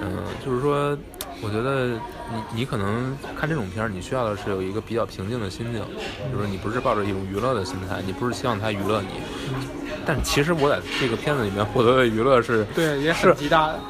[0.00, 0.96] 嗯，就是说，
[1.40, 1.86] 我觉得
[2.30, 5.82] 你你可能看这种片儿，你需要的是有一个比较平静的心境，
[6.32, 9.08] 就是你不是抱着一种娱乐的心态，你不是希望他娱乐你。
[10.04, 13.80] 但其实我在这个片子里面 获得的娱乐是对，也是很极大的。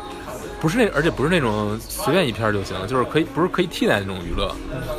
[0.62, 4.54] 不是那，而且不是那种随便一片儿就行，就是可以不是可以替代那种娱乐，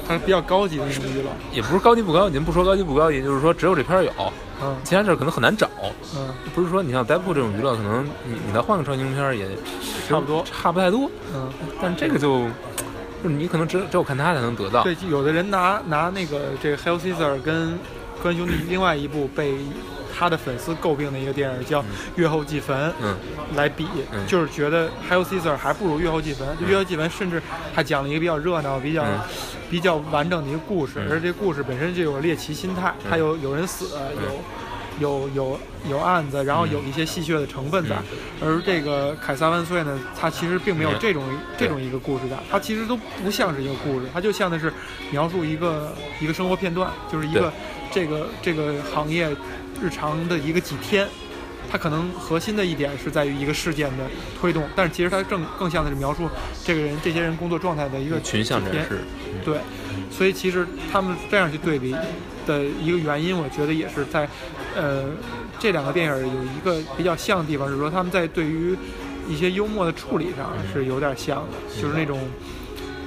[0.05, 1.29] 它是比较高级的那种娱乐。
[1.53, 4.11] 也不是高级不高级，不说高级不高级，就是说只有这片儿有，
[4.61, 5.69] 嗯其他地儿可能很难找。
[6.17, 9.47] 嗯不是说你像 Deadpool 这种娱乐，可能你你再换个超级英雄片儿也
[10.09, 11.09] 差不多差不太多。
[11.33, 11.49] 嗯，
[11.81, 12.41] 但这个就
[13.23, 14.83] 就是你可能只只有看他才能得到。
[14.83, 17.79] 对，有的人拿拿那个这个《Hell Caesar》跟
[18.21, 19.55] 科恩兄弟另外一部被
[20.13, 21.81] 他的粉丝诟病的一个电影叫
[22.15, 23.15] 《月后祭坟》嗯。
[23.55, 24.25] 来比，嗯。
[24.27, 26.47] 就是觉得《Hell Caesar》还不如《月后祭坟》。
[26.59, 27.41] 就《月后祭坟》甚至
[27.73, 29.19] 还讲了一个比较热闹、比较、嗯。
[29.71, 31.07] 比较完整的一个故事，嗯。
[31.09, 33.89] 而这个故事本身就有猎奇心态，它有有人死，
[34.99, 35.59] 有有有
[35.89, 37.95] 有案子，然后有一些戏谑的成分在。
[38.39, 40.97] 而这个《凯撒万岁》呢，它其实并没有嗯。
[40.99, 41.23] 这种
[41.57, 41.67] 对。
[41.67, 44.71] 这种一个故事感，它其实都不像是一个故事，它就像的是
[45.09, 47.51] 描述一个一个生活片段，就是一个
[47.91, 49.27] 这个这个行业
[49.83, 51.07] 日常的一个几天。
[51.71, 54.03] 它可能核心的一点是在于一个事件的
[54.39, 56.29] 推动，但是其实它更更像的是描述
[56.63, 58.99] 这个人这些人工作状态的一个群像展示，
[59.43, 59.57] 对，
[60.11, 61.95] 所以其实他们这样去对比
[62.45, 64.29] 的一个原因，我觉得也是在，
[64.75, 65.05] 呃，
[65.57, 68.77] 这两个电影有一个比较像的地方，是说他们在对于
[69.27, 72.19] 一些幽默的处理上是有点像的，就是那种，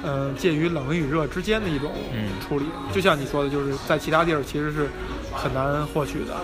[0.03, 2.65] 呃，介于冷与热之间的一种嗯处理。
[2.91, 4.89] 就像你说的，就是在其他地儿其实是
[5.37, 6.35] 很难获取的，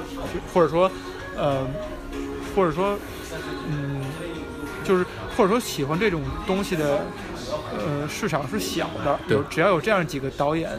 [0.54, 0.89] 或者说，
[1.36, 1.66] 呃，
[2.56, 2.96] 或者说，
[3.68, 4.02] 嗯，
[4.84, 5.04] 就是
[5.36, 7.00] 或者说喜欢这种东西的，
[7.78, 9.38] 呃，市场是小的，对。
[9.38, 10.70] 有只要有这样几个导演，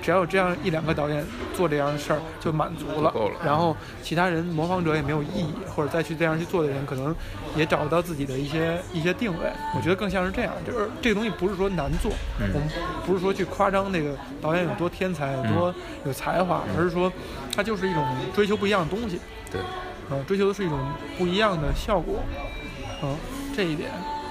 [0.00, 1.24] 只要有这样一两个导演
[1.54, 3.34] 做这样的事儿就满足了，够了。
[3.44, 7.14] 然后其他人模仿者也没有意义，或者再去这样去做的人，可能
[7.56, 9.52] 也找不到自己的一些一些定位。
[9.76, 12.10] 我觉得更像是这样，就是这个东西不是说难做，
[12.40, 12.50] 嗯。
[12.52, 12.68] 我们
[13.06, 15.74] 不是说去夸张那个导演有多天才、有多
[16.04, 17.12] 有才华，而是说
[17.54, 18.04] 他就是一种
[18.34, 19.20] 追求不一样的东西。
[19.50, 19.60] 对，
[20.10, 20.78] 嗯，追求的是一种
[21.18, 22.20] 不一样的效果，
[23.02, 23.16] 嗯，
[23.54, 24.21] 这一点，嗯，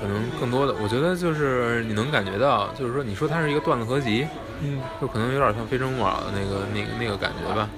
[0.00, 4.26] 可能更多的，我觉得就是你能感觉到，就是说你说它是一个段子合集，
[4.62, 7.68] 嗯，就可能有点像《非诚勿扰》的那个那个那个感觉吧。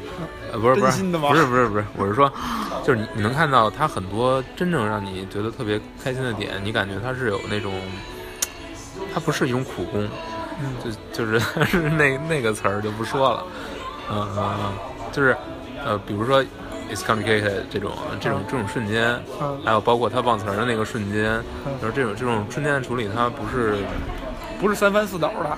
[0.53, 1.03] 呃，不是不是。
[1.03, 2.33] 不是不是不是，我是说，
[2.85, 7.73] 就是你你能看到它很多真正让你觉得特别开心的点，你感觉它是有那种，
[9.13, 10.09] 它不是一种苦功，
[10.61, 13.45] 嗯，就就是是 那那个词儿就不说了，
[14.11, 14.73] 嗯嗯嗯，
[15.11, 15.37] 就是
[15.85, 16.45] 呃，比如说
[16.95, 21.73] it's complicated 这种这种这种瞬间，嗯还有包括他忘词儿的那个瞬间，嗯。
[21.81, 23.77] 就是这种这种瞬间的处理，它不是
[24.61, 25.57] 不是三番四倒的。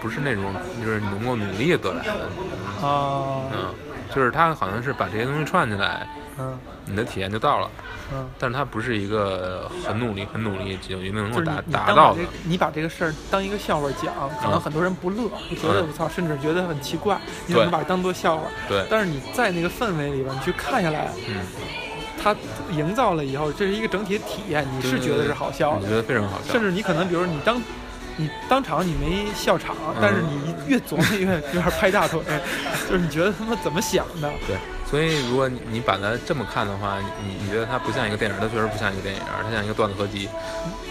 [0.00, 0.52] 不是那种
[0.84, 3.72] 就是你能够努力得来的，啊，嗯，
[4.12, 6.04] 就是他好像是把这些东西串起来，
[6.38, 7.70] 嗯你的体验就到了。
[8.12, 12.20] 嗯，但是它不是一个很努力、很努力就一定能够达达到的。
[12.44, 18.44] 你把这个事儿当一个笑话讲，可能嗯很多人不乐，就觉得嗯我操，甚至觉得很奇怪，你怎么把它当做笑话？
[18.68, 21.36] 对，但是你在那个氛围里边，你去看下来，嗯，
[22.22, 22.34] 它
[22.70, 26.60] 营造了以后，这是一个整体的体验，你是觉得是好笑的我觉，得非常好笑甚。
[26.60, 27.62] 至你可能，比如说你当。
[28.18, 32.20] 你当场你没笑场，嗯但是你越琢磨越有点拍大腿，
[32.86, 34.30] 就是你觉得他妈怎么想的？
[34.46, 34.54] 对，
[34.92, 40.28] 所以如果你你把它这么看的话，你你觉得它不像一个电影，它确实不像一个电影，它像一个段子合集。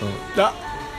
[0.02, 0.52] 嗯啊，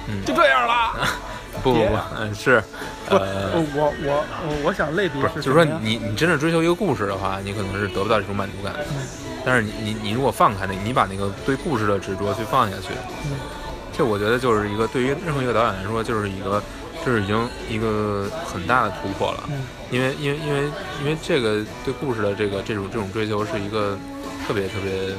[0.06, 0.94] 嗯，就这样了。
[1.64, 2.62] 不不不，嗯是，
[3.08, 4.24] 不，呃，我我
[4.66, 8.72] 我想类比不是，就是说你你真正追求一个故事的话，你可能是得不到这种满足感。
[9.44, 12.94] 但是你你你如果放开那，你把那个对故事的执着去放下去，
[13.24, 13.32] 嗯
[13.92, 16.62] 这我觉得就是一个对于任何一个导演来说，就是一个
[17.04, 19.44] 这是已经一个很大的突破了。
[19.48, 20.62] 嗯因为因为因为
[21.00, 23.96] 因为这个对故事的这个这种这种追求是一个
[24.46, 25.14] 特别特别，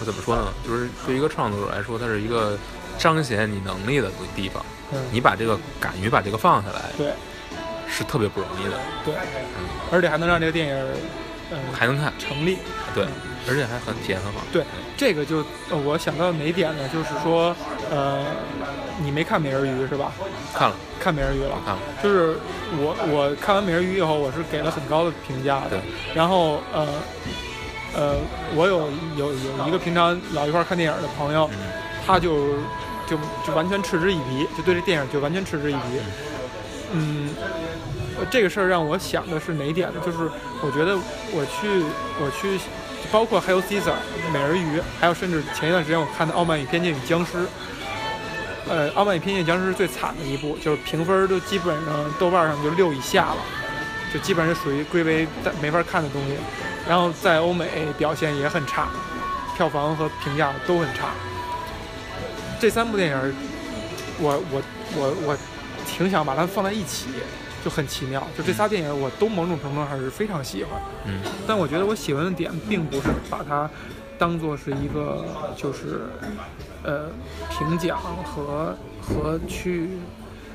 [0.00, 0.52] 我怎么说呢？
[0.66, 2.58] 就是对一个创作者来说，它是一个
[2.98, 4.64] 彰显你能力的地方。
[4.90, 7.12] 嗯，你把这个敢于把这个放下来，对
[7.86, 9.14] 是特别不容易的，对，
[9.92, 10.74] 而且还能让这个电影，
[11.50, 12.58] 嗯，还能看，成立。
[12.94, 13.06] 对，
[13.48, 14.40] 而且还很体验很好。
[14.52, 14.64] 对，
[14.96, 15.38] 这个就
[15.70, 16.88] 呃我想到哪点呢？
[16.92, 17.54] 就是说，
[17.90, 18.24] 呃，
[19.02, 20.12] 你没看《美人鱼》是吧？
[20.54, 21.54] 看了，看《美人鱼》了。
[21.64, 22.38] 看了，就是
[22.72, 25.80] 我我看完《美人鱼》以后，我是给了很高的评价的对。
[26.14, 26.86] 然后呃
[27.96, 28.14] 呃，
[28.54, 31.58] 我有有有一个平常老一块儿看电影的朋友，嗯
[32.06, 32.56] 他就
[33.06, 36.00] 就就完全嗤之以鼻，就对这电影就完全嗤之以鼻。
[36.92, 37.28] 嗯，
[38.18, 40.00] 呃这个事儿让我想的是哪一点呢？
[40.04, 40.18] 就是
[40.62, 40.96] 我觉得
[41.32, 41.84] 我去
[42.18, 42.58] 我去，
[43.10, 43.94] 包括还有 Caesar、
[44.32, 47.38] 美人鱼，还有甚至前一段时间我看的《傲慢与偏见与僵尸》，
[48.68, 53.36] 呃，《傲慢与偏见》僵尸是最惨的一部，就是评分都基本上豆瓣上就六以下了，
[54.12, 55.26] 就基本上属于归为
[55.60, 56.36] 没法看的东西。
[56.86, 58.88] 然后在欧美表现也很差，
[59.56, 61.08] 票房和评价都很差。
[62.60, 63.34] 这三部电影，
[64.18, 64.62] 我我
[64.96, 65.38] 我我
[65.86, 67.06] 挺想把它放在一起，
[67.64, 68.26] 就很奇妙。
[68.36, 70.80] 就这仨电影，我都某种程度上是非常喜欢。
[71.06, 73.68] 嗯，但我觉得我喜欢的点并不是把它
[74.18, 75.24] 当做是一个
[75.56, 76.02] 就是
[76.82, 77.08] 呃
[77.50, 79.88] 评奖和和去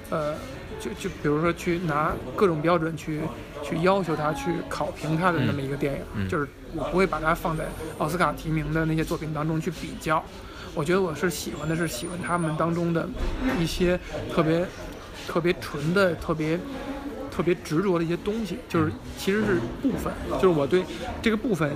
[0.10, 0.34] 呃
[0.80, 3.22] 就就比如说去拿各种标准去
[3.64, 7.66] 去要求它去考评它的那么一个电影，嗯就是我不会把它放在
[8.00, 10.22] 奥斯卡提名的那些作品当中去比较。
[10.76, 13.08] 我觉得我是喜欢的是喜欢他们当中的
[13.60, 14.00] 一些
[14.34, 14.66] 特别
[15.28, 16.60] 特别纯的、特别
[17.32, 20.84] 特别执着的一些东西，就是其实是部分，就是我对
[21.22, 21.72] 这个部分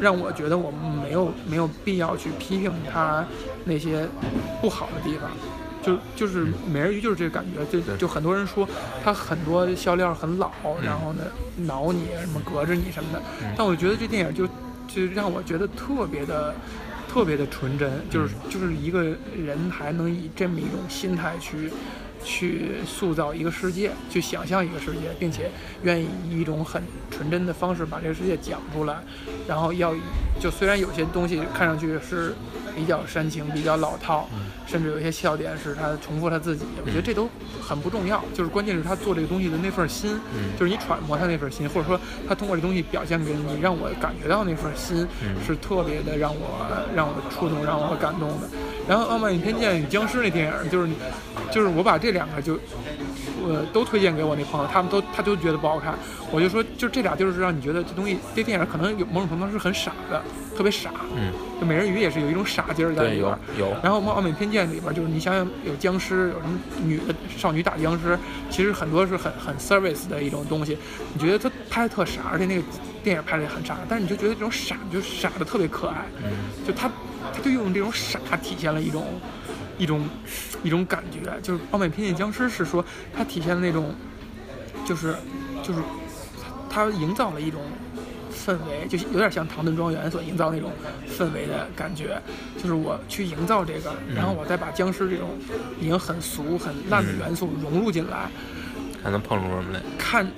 [0.00, 0.70] 让我觉得我
[1.02, 3.24] 没有没有必要去批评他
[3.64, 4.08] 那些
[4.60, 5.30] 不好的地方。
[5.82, 8.66] 就就是美人鱼就是这个感觉，就就很多人说
[9.04, 10.82] 它很多笑料很老，嗯。
[10.82, 11.24] 然后呢
[11.56, 13.52] 挠你什么隔着你什么的，嗯。
[13.54, 14.46] 但我觉得这电影就
[14.88, 16.54] 就让我觉得特别的
[17.06, 19.02] 特别的纯真，就是就是一个
[19.36, 21.70] 人还能以这么一种心态去
[22.24, 25.50] 去塑造一个世界，去想象一个世界，并且
[25.82, 28.96] 愿意以一种很纯真的方式把这个世界讲出来，
[29.46, 29.94] 然后要
[30.40, 32.34] 就虽然有些东西看上去是
[32.74, 34.28] 比较煽情、比较老套，
[34.66, 37.28] 甚至有一些笑点是他重复他自己，我觉得这都
[37.62, 40.58] 很不重要，就是关键是他做这个东西的那份心，嗯。
[40.58, 41.98] 就是你揣摩他那份心，或者说
[42.28, 45.36] 他通过这东西表现给你，让我感觉到那份心嗯。
[45.46, 48.48] 是特别的让我让我触动、让我感动的。
[48.88, 50.92] 然后《傲慢与偏见》与僵尸那电影，就是
[51.50, 52.58] 就是我把这两个就
[53.42, 55.94] 我都推荐给我那朋友，他们都他都觉得不好看，
[56.30, 60.22] 我就说就这俩就是让你觉得这东西这电影可能有某种程度上是很傻的，
[60.56, 60.90] 特别傻。
[61.16, 63.38] 嗯，就美人鱼也是有一种傻劲儿在里边儿。
[63.58, 68.18] 有，然后《傲慢与偏见》里边儿就是你想想有僵尸，有什么女的少女打僵尸，
[68.50, 70.76] 其实很多是很很 service 的一种东西。
[71.12, 72.62] 你觉得他拍的特傻，而且那个
[73.02, 76.04] 电影拍的也很傻，但是你就觉得这种傻就傻的特别可爱。
[76.22, 76.30] 嗯
[76.66, 76.90] 就他
[77.32, 79.06] 他就用这种傻体现了一种
[79.78, 80.08] 一种
[80.62, 82.84] 一种感觉，就是《傲慢与偏见僵尸》是说
[83.16, 83.94] 它体现了那种
[84.86, 85.14] 就是
[85.62, 85.80] 就是
[86.70, 87.60] 它营造了一种
[88.32, 90.70] 氛围，就是有点像唐顿庄园所营造那种
[91.08, 92.20] 氛围的感觉，
[92.56, 95.30] 就是我去营造这个，然后我再把僵尸这种
[95.80, 98.28] 已经很俗很烂的元素融入进来，
[99.02, 99.80] 看能碰出什么来。
[99.96, 100.30] 看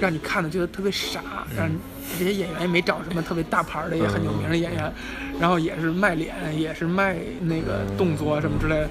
[0.00, 1.20] 让你看的觉得特别傻，
[1.56, 1.70] 让
[2.18, 4.92] 这些演员也没找什么特别大牌儿的也很有名的演员，
[5.40, 8.88] 然后也是卖脸，也是卖那个动作什么之类的，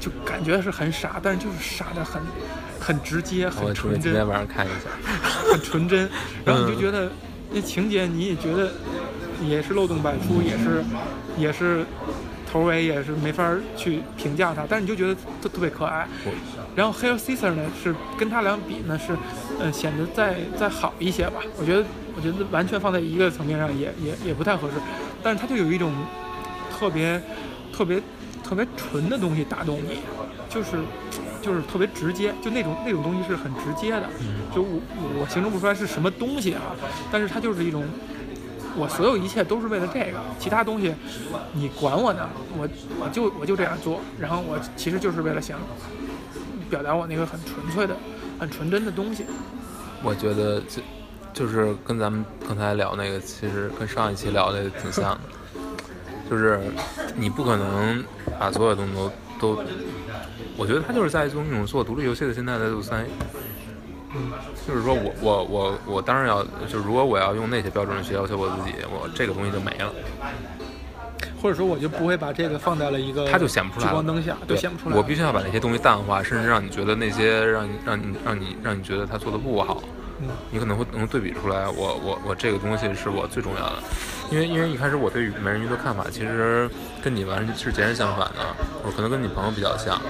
[0.00, 2.20] 就感觉是很傻，但是就是傻的很
[2.80, 4.26] 很直接，很纯真今天。
[4.26, 4.90] 晚上看一下。
[5.52, 6.08] 很纯真，
[6.44, 7.10] 然后你就觉得
[7.52, 8.72] 那情节你也觉得
[9.42, 10.82] 也是漏洞百出，也是
[11.38, 11.84] 也是
[12.50, 16.08] 头尾也是没法儿去评价它，但是你就觉得特特别可爱。
[16.76, 19.16] 然后 Hail Caesar 呢是跟他俩比呢是，
[19.58, 21.40] 呃显得再再好一些吧。
[21.58, 21.82] 我觉得
[22.14, 24.74] 我觉得完全放在一个层面上也也也不太合适，
[25.22, 25.90] 但是他就有一种
[26.70, 27.20] 特别
[27.72, 28.00] 特别
[28.44, 30.00] 特别纯的东西打动你，
[30.50, 30.76] 就是
[31.40, 34.08] 就是特别直接，就那种那种东西是很直接的，
[34.54, 34.78] 就我
[35.20, 36.76] 我形容不出来是什么东西啊，
[37.10, 37.84] 但是它就是一种，
[38.76, 40.94] 我所有一切都是为了这个，其他东西
[41.54, 42.68] 你管我呢，我
[43.00, 45.58] 我就我就这样做，然后我其实就是为了想
[46.68, 47.96] 表达我那个很纯粹的、
[48.38, 49.24] 很纯真的东西。
[50.02, 50.82] 我觉得就
[51.32, 55.20] 就是跟咱们刚才聊那个，其实跟上一期聊的挺像的，
[56.30, 56.60] 就是
[57.14, 58.04] 你不可能
[58.38, 59.10] 把所有东西都
[59.40, 59.62] 都，
[60.56, 63.06] 我觉得他就是在用那种做独立游戏的心态在做三。
[64.66, 69.92] 就是说我我我我当然要，就是如果我要用那些标准去要求我自己，我这个东西就没了。
[71.40, 74.96] 或者说，我就不会把这个放在了一个他就显不出来了聚光灯下，对，显不出来。
[74.96, 79.82] 我必须要把那些东西淡化，甚至让你觉得那些让你让你让你让你觉得他做的不好，
[80.20, 83.82] 嗯你可能会能对比出来，我我我这个东西是我最重要的，
[84.30, 86.68] 因为因为一开始我对美人鱼的看法其实
[87.02, 88.46] 跟你完全是截然相反的，
[88.84, 90.00] 我可能跟你朋友比较像，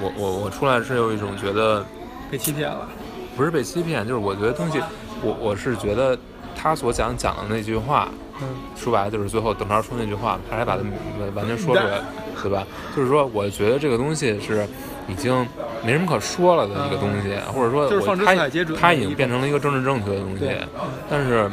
[0.00, 1.84] 我我我出来是有一种觉得
[2.30, 2.88] 被欺骗了。
[3.36, 4.80] 不是被欺骗，就是我觉得东西，
[5.20, 6.16] 我我是觉得
[6.64, 8.08] 他所讲讲的那句话，
[8.40, 10.82] 嗯，说白了就是最后邓超说那句话，他还把它
[11.20, 12.00] 完完全说出来，
[12.42, 12.66] 对吧？
[12.96, 14.66] 就是说，我觉得这个东西是
[15.06, 15.46] 已经
[15.84, 18.34] 没什么可说了的一个东西，或者说我他
[18.80, 20.66] 他已经变成了一个政治正确的东西对，
[21.10, 21.50] 但是。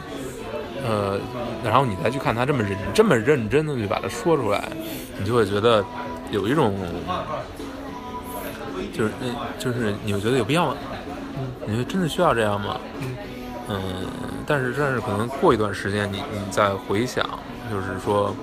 [0.83, 1.15] 呃，
[1.63, 4.67] 然后你再去看他这么认这么认真的去把它说出来，
[5.19, 5.85] 你就会觉得
[6.31, 6.73] 有一种，
[8.91, 9.27] 就是那，
[9.59, 10.75] 就是你会觉得有必要吗？
[11.67, 12.79] 你说真的需要这样吗？
[12.99, 13.15] 嗯，
[14.45, 17.23] 但是但是可能过一段时间你，你再回想，
[17.69, 18.35] 就是说，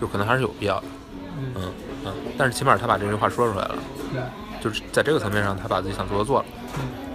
[0.00, 0.86] 就可能还是有必要的。
[1.56, 1.72] 嗯
[2.04, 3.76] 嗯，但是起码他把这句话说出来了，
[4.14, 4.22] 嗯
[4.60, 6.63] 就是在这个层面上，他把自己想做的做了，嗯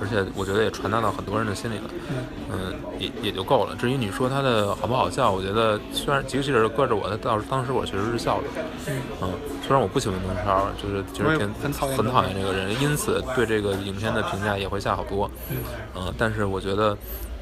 [0.02, 2.16] 而且我觉得也传达到很多人的心里了，嗯。
[2.52, 3.76] 嗯，也也就够了。
[3.76, 8.48] 至于你说他的好不好笑，我觉得虽然吉克希尔搁着我，他当当时我确实是笑的，
[8.88, 9.02] 嗯。
[9.22, 9.30] 嗯，
[9.62, 15.58] 虽然我不喜欢邓超，就是其实挺很讨厌很讨厌这个人，因此对这个影片的评价也会下好多，嗯。
[15.96, 16.98] 嗯，但是我觉得，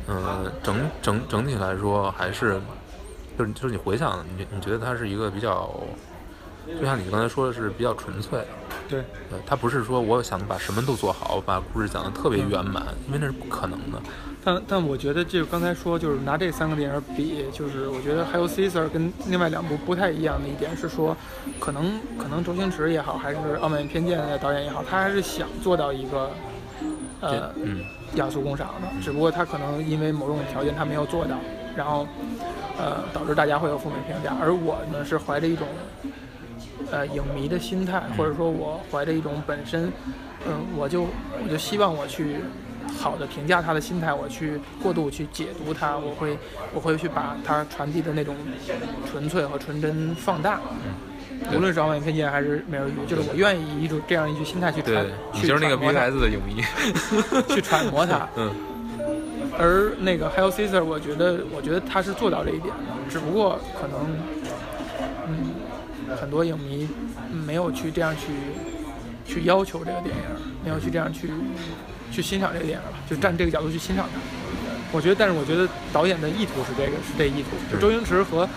[0.07, 2.59] 嗯，整整整体来说还是，
[3.37, 5.73] 就是就是你回想，你你觉得他是一个比较，
[6.79, 8.39] 就像你刚才说的是比较纯粹，
[8.89, 8.99] 对，
[9.31, 14.01] 呃，他不是说我想把什么都做好，把故事讲得特别圆满，因为那是不可能的。
[14.43, 21.15] 但但我觉得就刚才说，就是拿这三个电影比，就是我觉得还有 Caesar 跟另外两部不太一样的一点是说，
[21.59, 26.31] 可能可能周星驰也好，还是《傲慢与偏见》的导演也好，他还是想做到一个
[27.19, 27.83] 呃嗯
[28.15, 31.35] 雅俗共赏的，只不过他可能因为某种条件他没有做到，
[31.75, 32.07] 然后
[32.77, 35.67] 呃导致大家会有负面评价，而我呢是怀着一种
[36.91, 39.91] 呃影迷的心态，或者说我怀着一种本身，
[40.47, 42.37] 嗯，我就我就希望我去
[42.97, 46.37] 好的评价他的心态，我去过度去解读他，我会
[46.73, 48.35] 我会去把他传递的那种
[49.09, 50.59] 纯粹和纯真放大。
[51.53, 56.63] 无论是《傲慢与偏见》还是《美人鱼》，就是我愿意以一种这样一句心态去传对，你去就是那个揣摩它 BTS 的影迷。
[57.53, 58.27] 去揣摩他。
[58.35, 58.51] 嗯
[59.59, 64.15] 而那个 Hell Caesar，我觉得，我觉得他是做到这一点的，只不过可能，
[65.27, 65.49] 嗯，
[66.15, 66.87] 很多影迷
[67.45, 68.31] 没有去这样去
[69.25, 70.23] 去要求这个电影，
[70.63, 71.29] 没有去这样去
[72.11, 74.19] 去欣赏这个电影吧，就站这个角度去欣赏它。
[74.91, 77.49] 我觉得，但是我觉得导演的意图是这个，是这意图。
[77.71, 78.47] 就周星驰和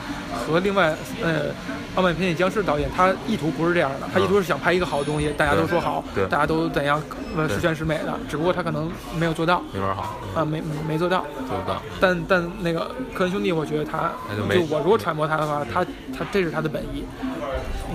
[0.47, 1.51] 和另外呃
[1.97, 7.03] 《傲慢与偏见》僵尸导演，他意图不是这样的，他意图是想拍一个好的东西，大家都说好对，大家都怎样
[7.37, 9.61] 呃对十全十美的，只不过他可能没有做到。
[9.73, 11.83] 没玩好，啊，没没做到，做不到。
[12.01, 15.85] 但但那个科恩兄弟，我觉得他那就没我如果揣摩他的话，他
[16.17, 17.05] 他这是他的本意，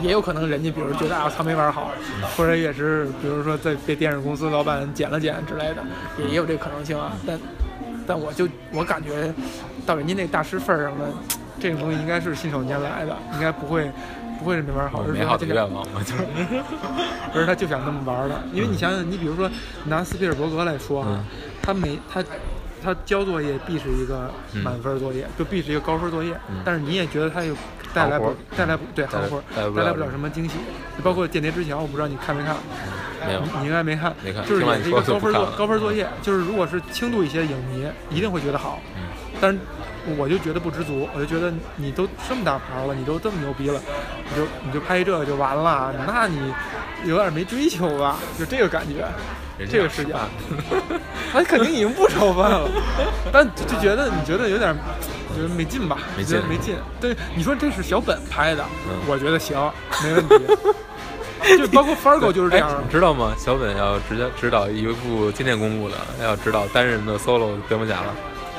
[0.02, 1.92] 也有可能人家比如觉得啊他没玩好，
[2.36, 5.84] 或者也是比如说在被电视公司老板剪了剪之类的，
[6.20, 7.14] 也也有这个可能性啊。
[7.26, 7.40] 但
[8.08, 9.34] 但我就我感觉
[9.86, 11.08] 到人家那大师份儿上了，
[11.60, 13.92] 这种东西应该是信手拈来的，应该不会
[14.40, 16.24] 不会是没玩好，而是美好的他就想愿望嘛，就是
[17.34, 18.36] 而是他就想那么玩的。
[18.54, 19.50] 因为你想想，你比如说
[19.86, 21.26] 拿斯皮尔伯格来说啊，嗯
[21.62, 22.24] 他每他
[22.84, 24.30] 他交作业必是一个
[24.64, 26.34] 满分作业，就必是一个高分作业。
[26.50, 27.56] 嗯但是你也觉得他有
[27.96, 30.12] 带来不带来不对带来行活带来不了带来不了。
[30.12, 30.56] 什么惊喜，
[31.02, 32.56] 包括《间谍之桥》，我不知道你看没看，
[33.26, 33.40] 没有。
[33.40, 39.04] 你你应该没看，没看就是也是一个高分作高分作业，就是如果是轻度一些影迷一定会觉得好，嗯。
[39.40, 39.58] 但是
[40.18, 43.80] 我就觉得不知足，我就觉得你都这么大牌了，你都这么牛逼了，
[44.30, 46.54] 你就你就拍这个就完了，那你
[47.06, 48.18] 有点没追求吧？
[48.38, 49.06] 就这个感觉。
[49.72, 51.00] 这个视角吃饭，
[51.32, 52.70] 他肯定已经不愁饭了，
[53.32, 54.76] 但就就觉得你觉得有点，
[55.34, 55.98] 觉得没劲吧？
[56.18, 56.76] 没劲没劲。
[57.00, 59.58] 对，你说这是小本拍的，嗯我觉得行，
[60.04, 60.36] 没问题。
[61.58, 63.34] 就包括 Fargo 就是这样哎，你知道吗？
[63.38, 68.14] 小本要直接指导一部今天公布的，要指导单人的 solo 蝙蝠侠了，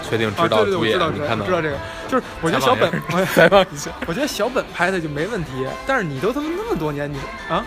[0.09, 1.77] 确定啊，指导对对，我知道，你看到知道这个，
[2.09, 5.51] 就是我觉得小本， 我采访一下，我觉得小本拍的就没问题，
[5.87, 7.17] 但是你都他妈那么多年，你
[7.49, 7.65] 啊，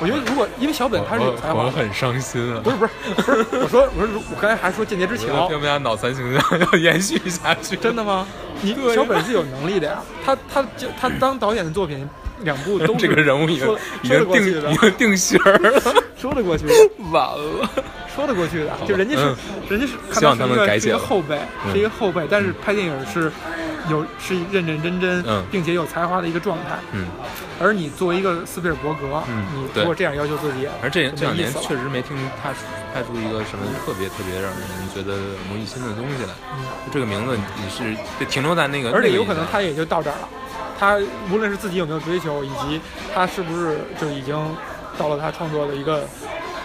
[0.00, 2.60] 我觉得如果因为小本他是有才华，我很伤心啊。
[2.64, 8.26] 不是不是不是，我说我说我刚才还说《间谍之我觉得桥》，蝙蝠侠脑残形象要延续下去， 真的吗？
[8.60, 8.94] 你对。
[8.94, 12.08] 小本是有能力的呀，他他就他当导演的作品
[12.40, 15.80] 两部都是这个人物已经已经定已经定型儿了，
[16.20, 16.74] 说得过去的，
[17.12, 17.70] 完了。
[18.14, 19.36] 说得过去的，就人家是嗯。
[19.70, 20.98] 人家是看希望他是一个是一们改写了。
[20.98, 21.72] 个后辈，嗯。
[21.72, 23.32] 是一个后辈，但是拍电影是
[23.90, 26.76] 有是认认真真嗯，并且有才华的一个状态。
[26.92, 27.06] 嗯，
[27.60, 32.50] 而你作为一个斯皮尔伯格，嗯你如果这样要求自己，而这这两年确实没听他
[32.92, 34.60] 拍出一个什么特别特别让人
[34.94, 36.32] 觉得耳目一新的东西来。
[36.86, 40.28] 就这个名字你是得停留在那个，而且有可能他也就到这儿了。
[40.78, 40.98] 他
[41.32, 42.80] 无论是自己有没有追求，以及
[43.14, 44.36] 他是不是就已经
[44.98, 46.04] 到了他创作的一个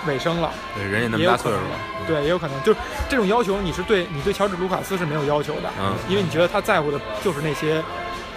[0.08, 0.52] 尾声了。
[0.76, 2.80] 对人也那么也有可能大岁数了，对，也有可能，就是
[3.10, 7.84] 这种要求，你是对你对乔治·卢卡斯是没有要求的，嗯因为你觉得他在乎的就是那些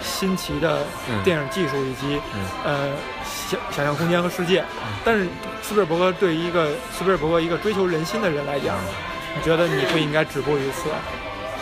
[0.01, 2.89] 新奇的嗯电影技术以及、嗯呃
[3.49, 4.63] 想想象空间和世界。
[5.03, 5.27] 但是
[5.61, 8.75] 斯皮尔伯格对于一个斯皮尔伯格一个追求人心的人来讲，
[9.35, 10.89] 你觉得你不应该止步于此。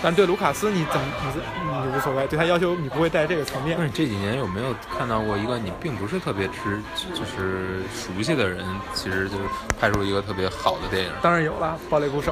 [0.01, 1.41] 但对卢卡斯你怎么你
[1.87, 3.85] 你无所谓，对他要求你不会带这个层面那。
[3.85, 6.81] 你这几年有没有看到过一个你并不是特别知
[7.13, 9.43] 就是熟悉的人，其实就是
[9.79, 11.11] 拍出一个特别好的电影？
[11.21, 12.31] 当然有了《堡垒鼓手》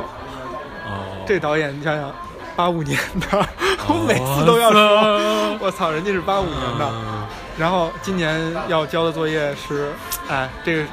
[0.88, 2.12] 哦，这导演，你想想，
[2.56, 3.48] 八五年的，
[3.88, 6.90] 我每次都要说，我操，人家是八五年的。
[6.92, 7.28] 嗯
[7.60, 8.40] 然后今年
[8.70, 9.92] 要交的作业是，
[10.30, 10.84] 哎，这个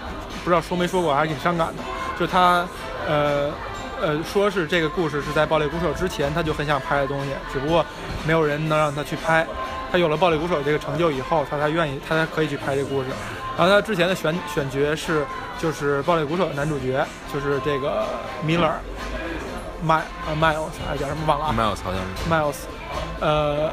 [0.42, 1.74] 不知道说没说过，还是挺伤感的。
[2.18, 2.66] 就是他，
[3.06, 3.52] 呃，
[4.00, 7.84] 呃，说是这个故事是在《暴力鼓手》之前他就很想拍的东西，只不过
[8.26, 9.46] 没有人能让他去拍。
[9.90, 13.08] 他有了《暴力鼓手》这个成就以后，他才愿意，他才可以去拍这故事。
[13.56, 15.24] 然后他之前的选选角是，
[15.58, 18.04] 就是《暴力鼓手》的男主角，就是这个
[18.44, 18.72] Miller，
[19.82, 22.56] 麦呃 Miles 还是叫什么忘了啊，Miles 好像是，Miles，
[23.20, 23.72] 呃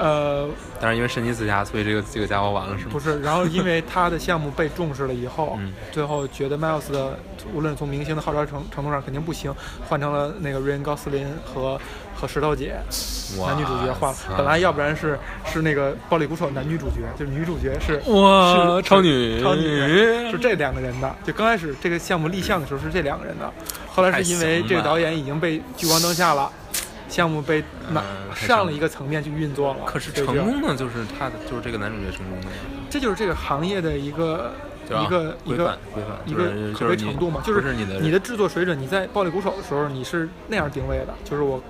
[0.00, 0.48] 呃
[0.80, 2.90] 但是因为神奇四侠，所以这个这个家伙完了是吗？
[2.90, 7.18] 不是，然后因为他的项目被重视了以后，嗯最后觉得 Miles 的
[7.52, 9.54] 无论从明星的号召程程度上肯定不行，
[9.86, 11.78] 换成了那个瑞恩高斯林和
[12.14, 12.76] 和石头姐
[13.38, 14.18] 哇男女主角换了。
[14.36, 21.14] 本来要不然是是那个暴力鼓手男女主角，就是女主角是哇是超女超女是这两个人的。
[21.24, 23.52] 就刚开始这个项目立项的时候是这两个人的，
[23.86, 26.50] 后来是因为这个导演已经被聚光灯下了。
[27.10, 28.02] 项目被拿
[28.34, 32.46] 上了一个层面去运作了，可是成功的就是他的，就是这个男主角成功的。
[32.46, 32.52] 呀，
[32.88, 34.52] 这就是这个行业的一个
[34.88, 35.78] 一个一个规范，
[36.24, 41.60] 一个就是可悲程度嘛，就是你的你的制作水准，你在暴力鼓手的时候你是那样定位的，就是我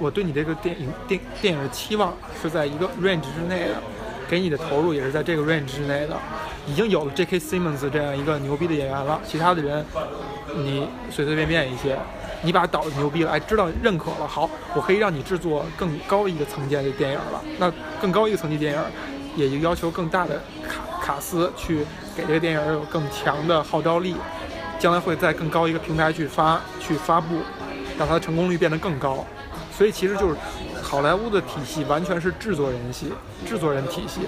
[0.00, 2.12] 我对你这个电影电电影的期望
[2.42, 3.74] 是在一个 range 之内的，
[4.28, 6.16] 给你的投入也是在这个 range 之内的，
[6.66, 7.38] 已经有了 J.K.
[7.38, 9.84] Simmons 这样一个牛逼的演员了，其他的人
[10.56, 11.96] 你随随便便一些。
[12.42, 17.42] 你把它导牛逼了，哎，知道认可了，好，我可以让你制作更高一个层级的电影了。
[17.58, 18.82] 那更高一个层级电影，
[19.36, 21.84] 也就要求更大的卡卡斯去
[22.16, 24.16] 给这个电影有更强的号召力，
[24.78, 27.40] 将来会在更高一个平台去发去发布，
[27.98, 29.26] 让它的成功率变得更高。
[29.76, 30.36] 所以其实就是
[30.82, 33.12] 好莱坞的体系完全是制作人系、
[33.46, 34.20] 制作人体系，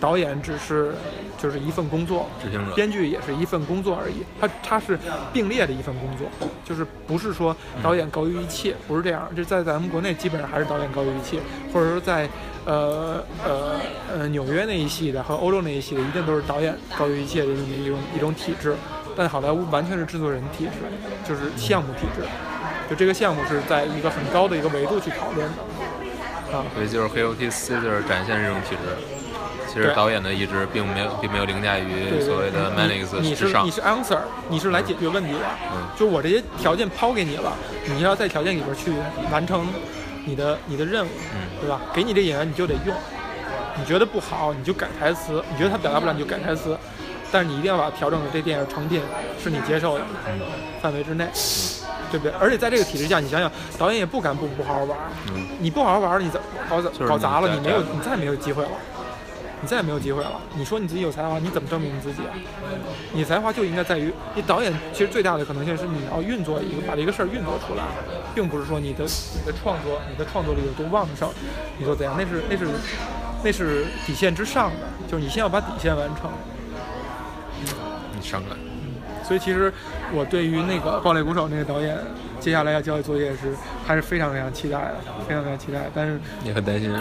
[0.00, 0.94] 导演只是
[1.36, 4.98] 就是一份工作，执行者，编剧也是一份工作而已，它它是
[5.32, 6.26] 并列的一份工作，
[6.64, 9.28] 就是不是说导演高于一切，不是这样。
[9.36, 11.38] 这在咱们国内基本上还是导演高于一切，
[11.72, 12.28] 或者说在
[12.64, 13.80] 呃呃
[14.12, 18.74] 呃纽约那一系的和欧洲那一系的，一定都是导演高于一切的这么一种一种体制。
[19.16, 20.72] 但好莱坞完全是制作人体制，
[21.28, 22.26] 就是项目体制，
[22.88, 26.64] 就这个项目是在一个很高的一个维度去讨论的啊。
[26.74, 29.19] 所以就是黑 OT 四就是展现这种体制。
[29.72, 33.70] 其实导演的意志并没有并没有凌驾于所谓的你 Manix 你之上是你。
[33.70, 34.18] 是 answer，
[34.48, 35.38] 你是来解决问题的。
[35.72, 37.52] 嗯就我这些条件抛给你了，
[37.84, 38.92] 你要在条件里边去
[39.30, 39.68] 完成
[40.24, 41.80] 你的你的任务，嗯对吧？
[41.92, 42.94] 给你这演员你就得用，
[43.76, 46.76] 你觉得不好你就改台词，你觉得他表达不了你就改台词，
[47.30, 49.02] 但是你一定要把它调整的这电影成品
[49.42, 50.04] 是你接受的
[50.80, 51.28] 范围之内，
[52.10, 52.32] 对不对？
[52.40, 55.04] 而且在这个体制下，你想想，导演也不敢不不好好玩儿，
[55.34, 56.40] 嗯，你不好好玩儿，你怎
[57.06, 58.70] 搞砸了，你你没有你再没有机会了。
[59.62, 60.40] 你再也没有机会了。
[60.54, 62.32] 你说你自己有才华，你怎么证明你自己啊？
[63.12, 67.84] 你才华就应该在于你导演，其实最大的可能性是你要运作一个把这个事儿运作出来，
[68.34, 71.28] 并不是说你的你的创作你的创作力有多旺盛，
[71.78, 72.14] 你说怎样？
[72.16, 72.66] 那是那是
[73.44, 76.30] 那是底线之上的，就是你先要把底线完成。
[78.14, 78.56] 你伤感。
[79.22, 79.72] 所以其实
[80.12, 81.96] 我对于那个《爆裂鼓手》那个导演
[82.40, 83.54] 接下来要交的作业是
[83.86, 84.94] 还是非常非常期待的，
[85.28, 85.88] 非常非常期待。
[85.94, 86.92] 但是你很担心，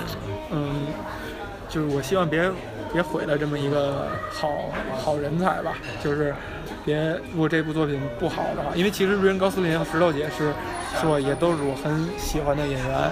[0.51, 0.69] 嗯，
[1.69, 2.51] 就是我希望别
[2.91, 4.49] 别毁了这么一个好
[4.97, 6.33] 好人才吧，就是
[6.83, 6.97] 别
[7.31, 10.51] 如果这部作品不好的话，因为其实瑞恩高斯林和石头姐是
[10.99, 13.11] 是我也都是我很喜欢的演员，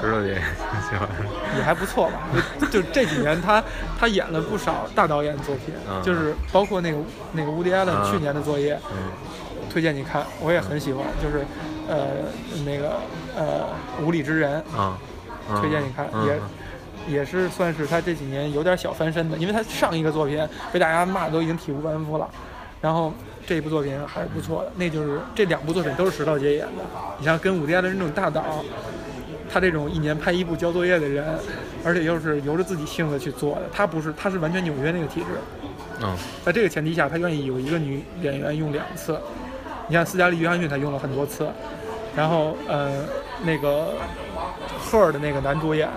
[0.00, 1.08] 石头姐挺喜欢。
[1.56, 2.28] 也还不错吧。
[2.70, 3.62] 就就这几年他
[3.98, 6.02] 他演了不少大导演作品，嗯。
[6.02, 6.98] 就是包括那个
[7.32, 8.12] 那个乌迪艾伦嗯。
[8.12, 9.10] 去年的作业，嗯。
[9.70, 11.44] 推荐你看，我也很喜欢，就是
[11.88, 12.08] 呃
[12.66, 12.96] 那个
[13.34, 13.66] 呃
[14.02, 14.98] 无理之人，啊，
[15.50, 15.60] 嗯。
[15.60, 16.26] 推荐你看，嗯。
[16.26, 16.38] 也
[17.06, 22.28] 也是算是他这几年有点小翻身的，因为他上一个作品被大家骂的都已经体无完肤了，
[22.80, 23.12] 然后
[23.46, 26.82] 这一部作品还是不错的，那就是这两部作品都是石头姐演的，
[27.18, 28.64] 你像跟伍迪·艾伦这种大导，
[29.52, 31.24] 他这种一年拍一部交作业的人，
[31.84, 35.26] 而且又是由着自己性子去做的，他不是他是完全纽约那个体制，
[36.02, 39.18] 嗯在这个前提下，他愿意有一个女演员用两次。
[39.90, 41.48] 你看斯嘉丽·约翰逊，他用了很多次，
[42.14, 43.06] 然后呃，
[43.42, 43.94] 那个
[44.78, 45.88] 赫尔的那个男主演，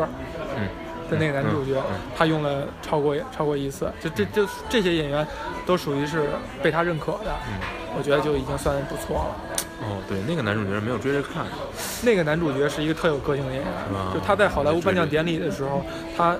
[0.00, 0.08] 赫
[0.56, 0.68] 嗯
[1.10, 1.82] 的那个男主角，
[2.16, 3.90] 他用了超过超过一次。
[4.00, 5.26] 就这这这些演员
[5.66, 6.30] 都属于是
[6.62, 7.60] 被他认可的，嗯。
[7.96, 9.36] 我觉得就已经算不错了。
[9.82, 11.46] 哦，对，那个男主角没有追着看。
[12.02, 13.70] 那个男主角是一个特有个性的演员
[14.12, 15.80] 就他在好莱坞颁奖典礼的时候，
[16.16, 16.36] 他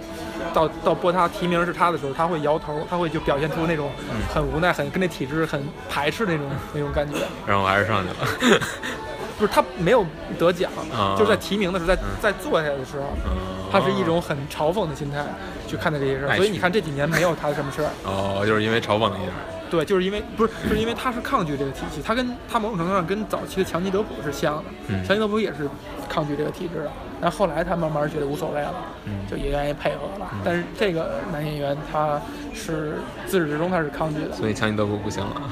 [0.53, 7.21] 到到播他提名是他的时候，他会摇头，他会就表现出那种嗯很无奈、很跟那体制很排斥那种那种感觉。
[7.47, 8.61] 然后我还是上去了。
[9.39, 10.05] 不是他没有
[10.39, 11.15] 得奖，啊。
[11.19, 12.09] 就是在提名的时候，在嗯。
[12.21, 13.33] 在坐下的时候，嗯。
[13.71, 15.25] 他是一种很嘲讽的心态
[15.67, 16.37] 去看待这些事儿。
[16.37, 19.33] 所以你看这几年没有他什么事儿，哦，就是因为嘲讽了一下。
[19.71, 25.05] 对，就是因为不是，就是因为他是抗拒这个体系，他跟他某种程度上跟早期的强尼德普是像的，嗯。
[25.05, 25.69] 强尼德普也是
[26.09, 28.75] 抗拒这个体制的，但后来他慢慢觉得无所谓了，
[29.07, 29.27] 嗯。
[29.29, 30.31] 就也愿意配合了。
[30.45, 32.21] 但是这个男演员他
[32.53, 35.43] 是自始至终他是抗拒的，所以强尼德普不行了。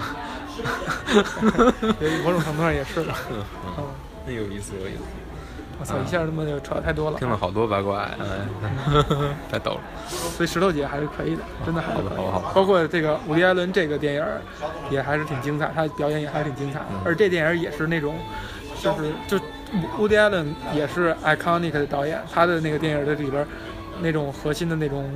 [1.99, 3.13] 所以某种程度上也是的。
[3.31, 3.45] 嗯
[3.79, 3.85] 嗯，
[4.27, 5.01] 那有意思，有意思。
[5.81, 7.19] 我操，一下他妈就扯太多了。
[7.19, 8.17] 听了好多八卦，哎，
[9.51, 9.81] 太逗了。
[10.07, 12.53] 所以石头姐还是可以的，真的还是可以好好。
[12.55, 14.41] 包括这个伍迪·艾伦这个电影儿
[14.91, 16.87] 也还是挺精彩，他表演也还是挺精彩的。
[17.05, 18.15] 而这电影也是那种，
[18.81, 19.37] 就是就
[19.99, 23.49] 伍迪·艾伦也是 iconic 的导演，他的那个电影的里边儿
[24.03, 25.09] 那种核心的那种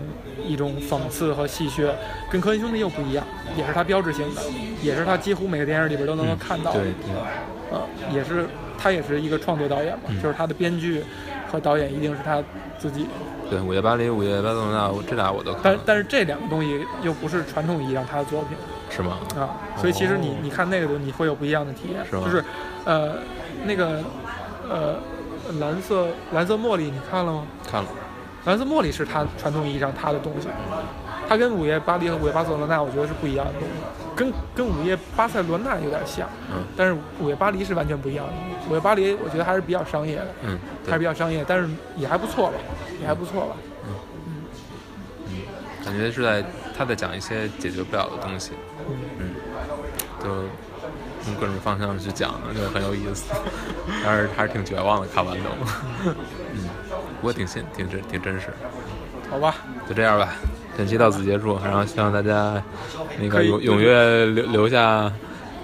[0.46, 1.90] 一种讽刺和戏谑，
[2.30, 3.26] 跟科恩兄弟又不一样，
[3.56, 4.42] 也是他标志性的，
[4.82, 6.80] 也是他几乎每个电影里边都能够看到的。
[6.80, 7.14] 对对，
[7.72, 7.80] 呃，
[8.12, 8.46] 也是
[8.78, 11.02] 他也是一个创作导演嘛，就是他的编剧
[11.50, 12.42] 和导演一定是他
[12.78, 13.06] 自己。
[13.48, 18.56] 对，午夜巴黎、午夜巴塞罗那，这俩我都看，但但是这两个东西又不是传统意义上他的作品
[18.90, 19.18] 是吗？
[19.36, 22.44] 啊，所以其实你哦你看那个东西，你会有不一样的体验，是吗就是
[22.84, 23.18] 呃
[23.64, 24.02] 那个
[24.68, 24.96] 呃
[25.60, 27.46] 蓝色蓝色茉莉你看了吗？
[27.70, 27.88] 看了，
[28.46, 30.48] 蓝色茉莉是他传统意义上他的东西，
[31.28, 33.74] 它跟午夜巴黎和午夜巴塞罗那我觉得是不一样的东西，
[34.14, 36.62] 跟跟午夜巴塞罗那有点像，嗯。
[36.76, 38.32] 但是午夜巴黎是完全不一样的。
[38.70, 42.54] 午夜巴黎我觉得还是比较商业的，嗯，还是比，较商业，但是也还不错吧，
[43.00, 43.56] 也还不错吧。
[43.84, 43.94] 嗯，
[45.26, 45.42] 嗯。
[45.84, 46.44] 感觉是在
[46.76, 48.52] 他在讲一些解决不了的东西，
[48.88, 49.34] 嗯，嗯，
[50.22, 50.28] 就
[51.24, 53.32] 从各种方向去讲，就很有意思，
[54.04, 55.50] 但是还是挺绝望的，看完都，
[56.04, 56.14] 嗯，
[57.20, 58.48] 不过挺新，挺真，挺真实。
[59.30, 59.54] 好吧，
[59.88, 60.28] 就这样吧，
[60.76, 62.62] 本期到此结束，然后希望大家
[63.20, 65.10] 那个踊踊跃留留下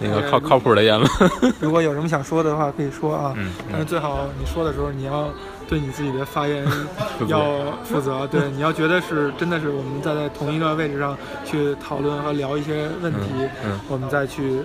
[0.01, 1.09] 那个靠靠谱的言论。
[1.61, 3.33] 如果有什么想说的话，可以说啊。
[3.37, 5.31] 嗯但是最好你说的时候，你要
[5.69, 6.67] 对你自己的发言
[7.29, 7.43] 要
[7.85, 8.27] 负责。
[8.27, 13.29] 对， 你要觉得是真的是我们站在同一个位置上去讨论和聊一些问题，
[13.65, 14.59] 嗯嗯我们再去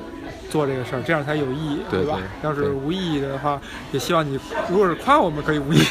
[0.50, 1.86] 做这个事儿，这样才有意义，吧？
[1.92, 3.62] 对对要是无意义的话，
[3.92, 4.40] 也希望你
[4.70, 5.84] 如果是夸我们，可以无意义。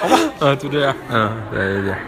[0.00, 1.98] 好吧，嗯，就这样，嗯，再见，再。